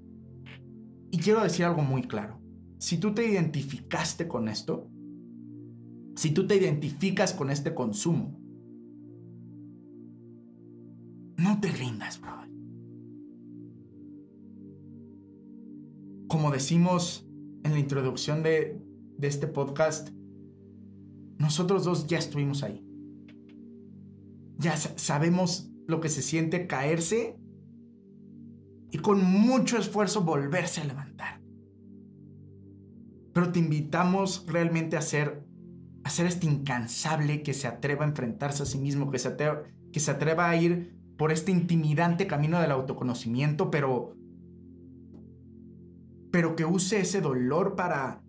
Y 1.10 1.18
quiero 1.18 1.42
decir 1.42 1.64
algo 1.64 1.82
muy 1.82 2.02
claro 2.02 2.36
si 2.78 2.98
tú 2.98 3.14
te 3.14 3.26
identificaste 3.26 4.28
con 4.28 4.48
esto, 4.48 4.88
si 6.14 6.30
tú 6.32 6.46
te 6.46 6.56
identificas 6.56 7.32
con 7.32 7.50
este 7.50 7.74
consumo, 7.74 8.38
no 11.36 11.60
te 11.60 11.68
rindas, 11.68 12.20
brother. 12.20 12.50
Como 16.28 16.50
decimos 16.50 17.26
en 17.64 17.72
la 17.72 17.78
introducción 17.78 18.42
de, 18.42 18.80
de 19.18 19.28
este 19.28 19.46
podcast, 19.46 20.10
nosotros 21.38 21.84
dos 21.84 22.06
ya 22.06 22.18
estuvimos 22.18 22.62
ahí. 22.62 22.85
Ya 24.58 24.76
sabemos 24.76 25.70
lo 25.86 26.00
que 26.00 26.08
se 26.08 26.22
siente 26.22 26.66
caerse 26.66 27.38
y 28.90 28.98
con 28.98 29.22
mucho 29.22 29.78
esfuerzo 29.78 30.22
volverse 30.22 30.80
a 30.80 30.84
levantar. 30.84 31.40
Pero 33.32 33.52
te 33.52 33.58
invitamos 33.58 34.46
realmente 34.46 34.96
a 34.96 35.02
ser, 35.02 35.44
a 36.04 36.10
ser 36.10 36.26
este 36.26 36.46
incansable 36.46 37.42
que 37.42 37.52
se 37.52 37.66
atreva 37.66 38.04
a 38.04 38.08
enfrentarse 38.08 38.62
a 38.62 38.66
sí 38.66 38.78
mismo, 38.78 39.10
que 39.10 39.18
se, 39.18 39.28
atreva, 39.28 39.62
que 39.92 40.00
se 40.00 40.10
atreva 40.10 40.48
a 40.48 40.56
ir 40.56 40.96
por 41.18 41.32
este 41.32 41.52
intimidante 41.52 42.26
camino 42.26 42.60
del 42.60 42.70
autoconocimiento, 42.70 43.70
pero, 43.70 44.16
pero 46.30 46.56
que 46.56 46.64
use 46.64 47.00
ese 47.00 47.20
dolor 47.20 47.76
para, 47.76 48.22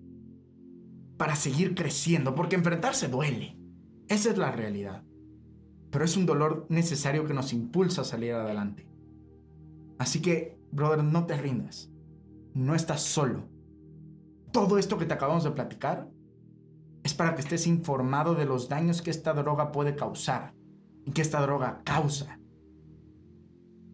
para 1.18 1.36
seguir 1.36 1.76
creciendo, 1.76 2.36
porque 2.36 2.56
enfrentarse 2.56 3.08
duele. 3.08 3.58
Esa 4.08 4.32
es 4.32 4.38
la 4.38 4.52
realidad. 4.52 5.07
Pero 5.92 6.06
es 6.06 6.18
un 6.18 6.26
dolor 6.26 6.66
necesario 6.70 7.26
que 7.26 7.34
nos 7.34 7.54
impulsa 7.54 8.02
a 8.02 8.06
salir 8.06 8.34
adelante. 8.34 8.88
Así 10.00 10.22
que, 10.22 10.58
brother, 10.72 11.04
no 11.04 11.26
te 11.26 11.38
rindas. 11.38 11.90
No 12.54 12.76
estás 12.76 13.02
solo 13.02 13.58
todo 14.52 14.78
esto 14.78 14.98
que 14.98 15.06
te 15.06 15.14
acabamos 15.14 15.44
de 15.44 15.52
platicar 15.52 16.10
es 17.04 17.14
para 17.14 17.36
que 17.36 17.42
estés 17.42 17.68
informado 17.68 18.36
de 18.36 18.46
los 18.46 18.68
daños 18.68 19.02
que 19.04 19.12
esta 19.12 19.34
droga 19.34 19.72
puede 19.72 19.96
causar 19.96 20.54
y 21.06 21.12
que 21.12 21.22
esta 21.22 21.42
droga 21.42 21.82
causa. 21.84 22.40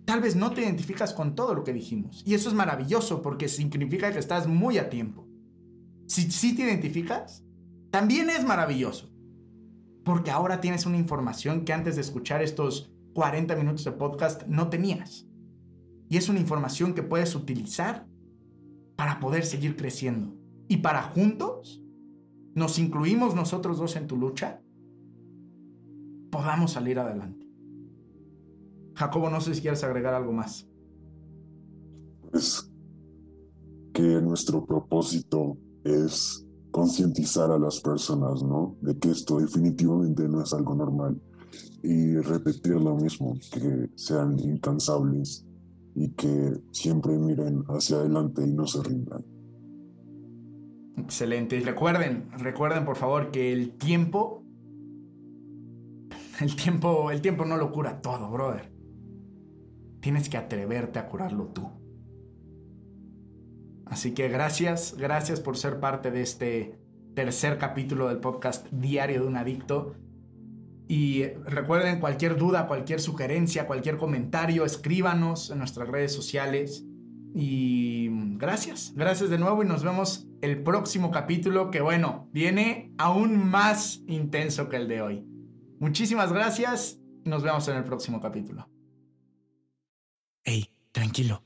Tal 0.06 0.22
vez 0.22 0.36
no 0.36 0.52
te 0.52 0.62
identificas 0.62 1.14
con 1.14 1.36
todo 1.36 1.54
lo 1.54 1.64
que 1.64 1.74
dijimos 1.74 2.24
y 2.26 2.34
eso 2.34 2.50
es 2.50 2.56
maravilloso 2.56 3.22
porque 3.22 3.48
significa 3.48 4.12
que 4.12 4.20
estás 4.20 4.48
muy 4.48 4.78
a 4.78 4.90
tiempo. 4.90 5.28
Si 6.08 6.32
sí 6.32 6.56
te 6.56 6.64
identificas, 6.64 7.44
también 7.92 8.30
es 8.30 8.46
maravilloso 8.46 9.13
porque 10.04 10.32
ahora 10.32 10.62
tienes 10.62 10.86
una 10.86 10.98
información 10.98 11.66
que 11.66 11.74
antes 11.74 11.96
de 11.96 12.02
escuchar 12.02 12.42
estos 12.42 12.92
40 13.14 13.56
minutos 13.56 13.86
de 13.86 13.92
podcast 13.92 14.44
no 14.48 14.70
tenías. 14.70 15.28
Y 16.10 16.18
es 16.18 16.30
una 16.30 16.40
información 16.40 16.94
que 16.94 17.04
puedes 17.04 17.36
utilizar 17.36 18.06
para 18.96 19.20
poder 19.20 19.46
seguir 19.46 19.76
creciendo 19.76 20.36
y 20.68 20.78
para 20.78 21.04
juntos 21.04 21.82
nos 22.56 22.78
incluimos 22.78 23.36
nosotros 23.36 23.78
dos 23.80 23.96
en 23.96 24.08
tu 24.08 24.16
lucha, 24.16 24.62
podamos 26.32 26.72
salir 26.72 27.00
adelante. 27.00 27.48
Jacobo, 28.96 29.30
no 29.30 29.42
sé 29.42 29.56
si 29.56 29.62
quieres 29.62 29.84
agregar 29.84 30.14
algo 30.14 30.32
más. 30.32 30.68
Pues 32.30 32.72
que 33.94 34.02
nuestro 34.02 34.66
propósito 34.66 35.58
es 35.84 36.48
concientizar 36.74 37.52
a 37.52 37.60
las 37.60 37.80
personas, 37.80 38.42
¿no? 38.42 38.76
De 38.82 38.98
que 38.98 39.12
esto 39.12 39.40
definitivamente 39.40 40.28
no 40.28 40.42
es 40.42 40.54
algo 40.54 40.74
normal. 40.74 41.22
Y 41.84 42.18
repetir 42.18 42.74
lo 42.74 42.96
mismo, 42.96 43.38
que 43.54 43.92
sean 43.96 44.40
incansables 44.40 45.46
y 45.94 46.10
que 46.10 46.60
siempre 46.72 47.14
miren 47.20 47.64
hacia 47.68 47.98
adelante 47.98 48.42
y 48.44 48.52
no 48.52 48.66
se 48.66 48.82
rindan. 48.82 49.24
Excelente. 50.98 51.60
recuerden, 51.60 52.32
recuerden 52.40 52.86
por 52.86 52.96
favor 52.96 53.30
que 53.30 53.54
el 53.54 53.78
tiempo. 53.78 54.44
El 56.42 56.56
tiempo. 56.56 57.12
El 57.12 57.22
tiempo 57.22 57.46
no 57.46 57.56
lo 57.56 57.72
cura 57.72 58.02
todo, 58.02 58.32
brother. 58.32 58.74
Tienes 60.00 60.28
que 60.28 60.38
atreverte 60.38 60.98
a 60.98 61.08
curarlo 61.08 61.50
tú. 61.50 61.83
Así 63.86 64.14
que 64.14 64.30
gracias, 64.30 64.96
gracias 64.98 65.40
por 65.40 65.58
ser 65.58 65.80
parte 65.80 66.12
de 66.12 66.22
este 66.22 66.80
tercer 67.16 67.58
capítulo 67.58 68.08
del 68.08 68.18
podcast 68.18 68.68
Diario 68.72 69.22
de 69.22 69.28
un 69.28 69.38
Adicto. 69.38 69.96
Y 70.88 71.24
recuerden 71.46 72.00
cualquier 72.00 72.38
duda, 72.38 72.68
cualquier 72.68 73.00
sugerencia, 73.00 73.68
cualquier 73.68 73.98
comentario, 73.98 74.66
escríbanos 74.66 75.50
en 75.50 75.60
nuestras 75.60 75.88
redes 75.88 76.14
sociales. 76.14 76.86
Y 77.36 78.10
gracias, 78.38 78.94
gracias 78.96 79.30
de 79.30 79.40
nuevo 79.40 79.64
y 79.64 79.66
nos 79.66 79.84
vemos 79.84 80.28
el 80.42 80.62
próximo 80.62 81.10
capítulo 81.10 81.72
que 81.72 81.82
bueno, 81.82 82.30
viene 82.32 82.94
aún 82.98 83.38
más 83.50 84.04
intenso 84.08 84.70
que 84.70 84.76
el 84.76 84.88
de 84.88 85.02
hoy. 85.02 85.26
Muchísimas 85.80 86.32
gracias 86.32 87.00
y 87.26 87.30
nos 87.30 87.42
vemos 87.42 87.68
en 87.68 87.78
el 87.78 87.84
próximo 87.84 88.22
capítulo. 88.22 88.70
Hey, 90.44 90.70
tranquilo. 90.92 91.44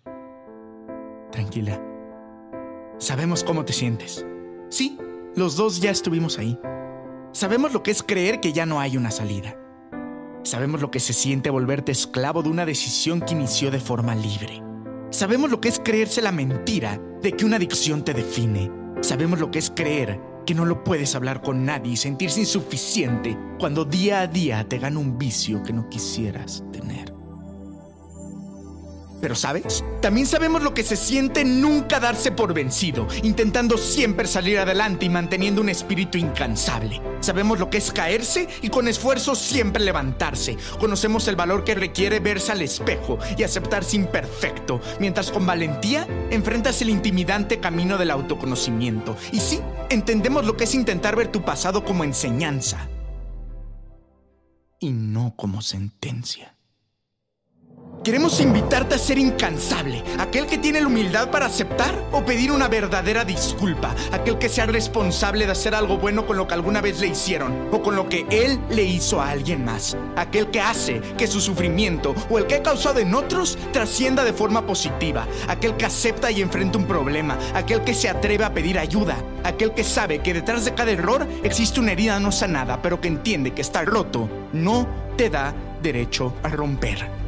Tranquila. 1.31 1.96
Sabemos 2.99 3.43
cómo 3.43 3.63
te 3.63 3.73
sientes. 3.73 4.25
Sí, 4.69 4.97
los 5.35 5.55
dos 5.55 5.79
ya 5.79 5.91
estuvimos 5.91 6.39
ahí. 6.39 6.59
Sabemos 7.31 7.71
lo 7.71 7.83
que 7.83 7.91
es 7.91 8.01
creer 8.01 8.39
que 8.39 8.53
ya 8.53 8.65
no 8.65 8.79
hay 8.79 8.97
una 8.97 9.11
salida. 9.11 9.55
Sabemos 10.43 10.81
lo 10.81 10.89
que 10.89 10.99
se 10.99 11.13
siente 11.13 11.51
volverte 11.51 11.91
esclavo 11.91 12.41
de 12.41 12.49
una 12.49 12.65
decisión 12.65 13.21
que 13.21 13.33
inició 13.33 13.69
de 13.69 13.79
forma 13.79 14.15
libre. 14.15 14.63
Sabemos 15.11 15.51
lo 15.51 15.61
que 15.61 15.69
es 15.69 15.79
creerse 15.79 16.23
la 16.23 16.31
mentira 16.31 16.99
de 17.21 17.33
que 17.33 17.45
una 17.45 17.57
adicción 17.57 18.03
te 18.03 18.15
define. 18.15 18.71
Sabemos 19.01 19.39
lo 19.39 19.51
que 19.51 19.59
es 19.59 19.69
creer 19.69 20.19
que 20.47 20.55
no 20.55 20.65
lo 20.65 20.83
puedes 20.83 21.13
hablar 21.13 21.43
con 21.43 21.65
nadie 21.65 21.91
y 21.91 21.97
sentirse 21.97 22.39
insuficiente 22.39 23.37
cuando 23.59 23.85
día 23.85 24.21
a 24.21 24.27
día 24.27 24.67
te 24.67 24.79
gana 24.79 24.97
un 24.97 25.19
vicio 25.19 25.61
que 25.61 25.73
no 25.73 25.87
quisieras. 25.87 26.63
Pero 29.19 29.35
sabes, 29.35 29.83
también 30.01 30.27
sabemos 30.27 30.61
lo 30.61 30.73
que 30.73 30.83
se 30.83 30.95
siente 30.95 31.43
nunca 31.43 31.99
darse 31.99 32.31
por 32.31 32.53
vencido, 32.53 33.07
intentando 33.23 33.77
siempre 33.77 34.27
salir 34.27 34.59
adelante 34.59 35.05
y 35.05 35.09
manteniendo 35.09 35.61
un 35.61 35.69
espíritu 35.69 36.17
incansable. 36.17 37.01
Sabemos 37.19 37.59
lo 37.59 37.69
que 37.69 37.77
es 37.77 37.91
caerse 37.91 38.47
y 38.61 38.69
con 38.69 38.87
esfuerzo 38.87 39.35
siempre 39.35 39.83
levantarse. 39.83 40.57
Conocemos 40.79 41.27
el 41.27 41.35
valor 41.35 41.63
que 41.63 41.75
requiere 41.75 42.19
verse 42.19 42.51
al 42.51 42.61
espejo 42.61 43.17
y 43.37 43.43
aceptarse 43.43 43.95
imperfecto, 43.95 44.79
mientras 44.99 45.31
con 45.31 45.45
valentía 45.45 46.07
enfrentas 46.29 46.81
el 46.81 46.89
intimidante 46.89 47.59
camino 47.59 47.97
del 47.97 48.11
autoconocimiento. 48.11 49.17
Y 49.31 49.39
sí, 49.39 49.59
entendemos 49.89 50.45
lo 50.45 50.55
que 50.57 50.65
es 50.65 50.75
intentar 50.75 51.15
ver 51.15 51.31
tu 51.31 51.43
pasado 51.43 51.83
como 51.83 52.03
enseñanza 52.03 52.87
y 54.79 54.91
no 54.91 55.33
como 55.35 55.61
sentencia. 55.61 56.56
Queremos 58.03 58.39
invitarte 58.39 58.95
a 58.95 58.99
ser 58.99 59.17
incansable, 59.17 60.01
aquel 60.17 60.45
que 60.45 60.57
tiene 60.57 60.79
la 60.79 60.87
humildad 60.87 61.29
para 61.29 61.47
aceptar 61.47 61.93
o 62.13 62.23
pedir 62.23 62.51
una 62.53 62.69
verdadera 62.69 63.25
disculpa, 63.25 63.93
aquel 64.13 64.37
que 64.37 64.47
sea 64.47 64.65
responsable 64.65 65.45
de 65.45 65.51
hacer 65.51 65.75
algo 65.75 65.97
bueno 65.97 66.25
con 66.25 66.37
lo 66.37 66.47
que 66.47 66.53
alguna 66.53 66.79
vez 66.79 67.01
le 67.01 67.07
hicieron 67.07 67.67
o 67.71 67.81
con 67.81 67.97
lo 67.97 68.07
que 68.07 68.25
él 68.29 68.61
le 68.69 68.83
hizo 68.83 69.19
a 69.19 69.29
alguien 69.31 69.65
más, 69.65 69.97
aquel 70.15 70.49
que 70.51 70.61
hace 70.61 71.01
que 71.17 71.27
su 71.27 71.41
sufrimiento 71.41 72.15
o 72.29 72.37
el 72.37 72.47
que 72.47 72.55
ha 72.55 72.63
causado 72.63 72.99
en 72.99 73.13
otros 73.13 73.57
trascienda 73.73 74.23
de 74.23 74.31
forma 74.31 74.65
positiva, 74.65 75.27
aquel 75.49 75.75
que 75.75 75.85
acepta 75.85 76.31
y 76.31 76.41
enfrenta 76.41 76.77
un 76.77 76.85
problema, 76.85 77.37
aquel 77.55 77.83
que 77.83 77.93
se 77.93 78.07
atreve 78.07 78.45
a 78.45 78.53
pedir 78.53 78.79
ayuda, 78.79 79.17
aquel 79.43 79.73
que 79.73 79.83
sabe 79.83 80.19
que 80.19 80.33
detrás 80.33 80.63
de 80.63 80.73
cada 80.73 80.91
error 80.91 81.27
existe 81.43 81.81
una 81.81 81.91
herida 81.91 82.21
no 82.21 82.31
sanada, 82.31 82.81
pero 82.81 83.01
que 83.01 83.09
entiende 83.09 83.53
que 83.53 83.61
estar 83.61 83.85
roto 83.85 84.29
no 84.53 84.87
te 85.17 85.29
da 85.29 85.53
derecho 85.81 86.33
a 86.43 86.47
romper. 86.47 87.26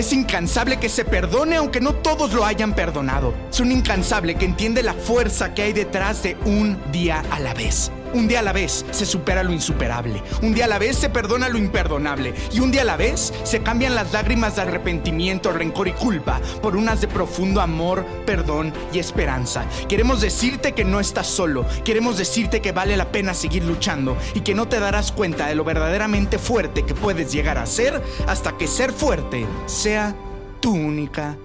Es 0.00 0.14
incansable 0.14 0.78
que 0.78 0.88
se 0.88 1.04
perdone 1.04 1.56
aunque 1.56 1.78
no 1.78 1.94
todos 1.94 2.32
lo 2.32 2.46
hayan 2.46 2.74
perdonado. 2.74 3.34
Es 3.50 3.60
un 3.60 3.70
incansable 3.70 4.34
que 4.34 4.46
entiende 4.46 4.82
la 4.82 4.94
fuerza 4.94 5.52
que 5.52 5.60
hay 5.60 5.74
detrás 5.74 6.22
de 6.22 6.38
un 6.46 6.80
día 6.90 7.22
a 7.30 7.38
la 7.38 7.52
vez. 7.52 7.92
Un 8.12 8.26
día 8.26 8.40
a 8.40 8.42
la 8.42 8.52
vez 8.52 8.84
se 8.90 9.06
supera 9.06 9.42
lo 9.42 9.52
insuperable. 9.52 10.22
Un 10.42 10.52
día 10.52 10.64
a 10.64 10.68
la 10.68 10.78
vez 10.78 10.96
se 10.96 11.10
perdona 11.10 11.48
lo 11.48 11.58
imperdonable. 11.58 12.34
Y 12.52 12.60
un 12.60 12.72
día 12.72 12.82
a 12.82 12.84
la 12.84 12.96
vez 12.96 13.32
se 13.44 13.62
cambian 13.62 13.94
las 13.94 14.12
lágrimas 14.12 14.56
de 14.56 14.62
arrepentimiento, 14.62 15.52
rencor 15.52 15.88
y 15.88 15.92
culpa 15.92 16.40
por 16.60 16.76
unas 16.76 17.00
de 17.00 17.08
profundo 17.08 17.60
amor, 17.60 18.04
perdón 18.26 18.72
y 18.92 18.98
esperanza. 18.98 19.64
Queremos 19.88 20.20
decirte 20.20 20.72
que 20.72 20.84
no 20.84 20.98
estás 20.98 21.28
solo. 21.28 21.64
Queremos 21.84 22.18
decirte 22.18 22.60
que 22.60 22.72
vale 22.72 22.96
la 22.96 23.12
pena 23.12 23.32
seguir 23.32 23.64
luchando 23.64 24.16
y 24.34 24.40
que 24.40 24.54
no 24.54 24.66
te 24.66 24.80
darás 24.80 25.12
cuenta 25.12 25.46
de 25.46 25.54
lo 25.54 25.64
verdaderamente 25.64 26.38
fuerte 26.38 26.84
que 26.84 26.94
puedes 26.94 27.32
llegar 27.32 27.58
a 27.58 27.66
ser 27.66 28.02
hasta 28.26 28.56
que 28.56 28.66
ser 28.66 28.92
fuerte 28.92 29.46
sea 29.66 30.14
tu 30.60 30.72
única 30.72 31.36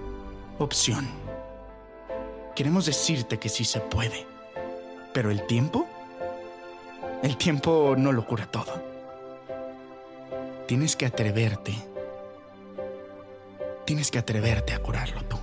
opción. 0.58 1.08
Queremos 2.56 2.86
decirte 2.86 3.38
que 3.38 3.48
sí 3.48 3.64
se 3.64 3.80
puede. 3.80 4.26
Pero 5.12 5.30
el 5.30 5.46
tiempo 5.46 5.86
el 7.22 7.36
tiempo 7.36 7.94
no 7.96 8.12
lo 8.12 8.24
cura 8.26 8.46
todo. 8.46 8.82
Tienes 10.66 10.96
que 10.96 11.06
atreverte. 11.06 11.74
Tienes 13.84 14.10
que 14.10 14.18
atreverte 14.18 14.74
a 14.74 14.80
curarlo 14.80 15.22
tú. 15.24 15.38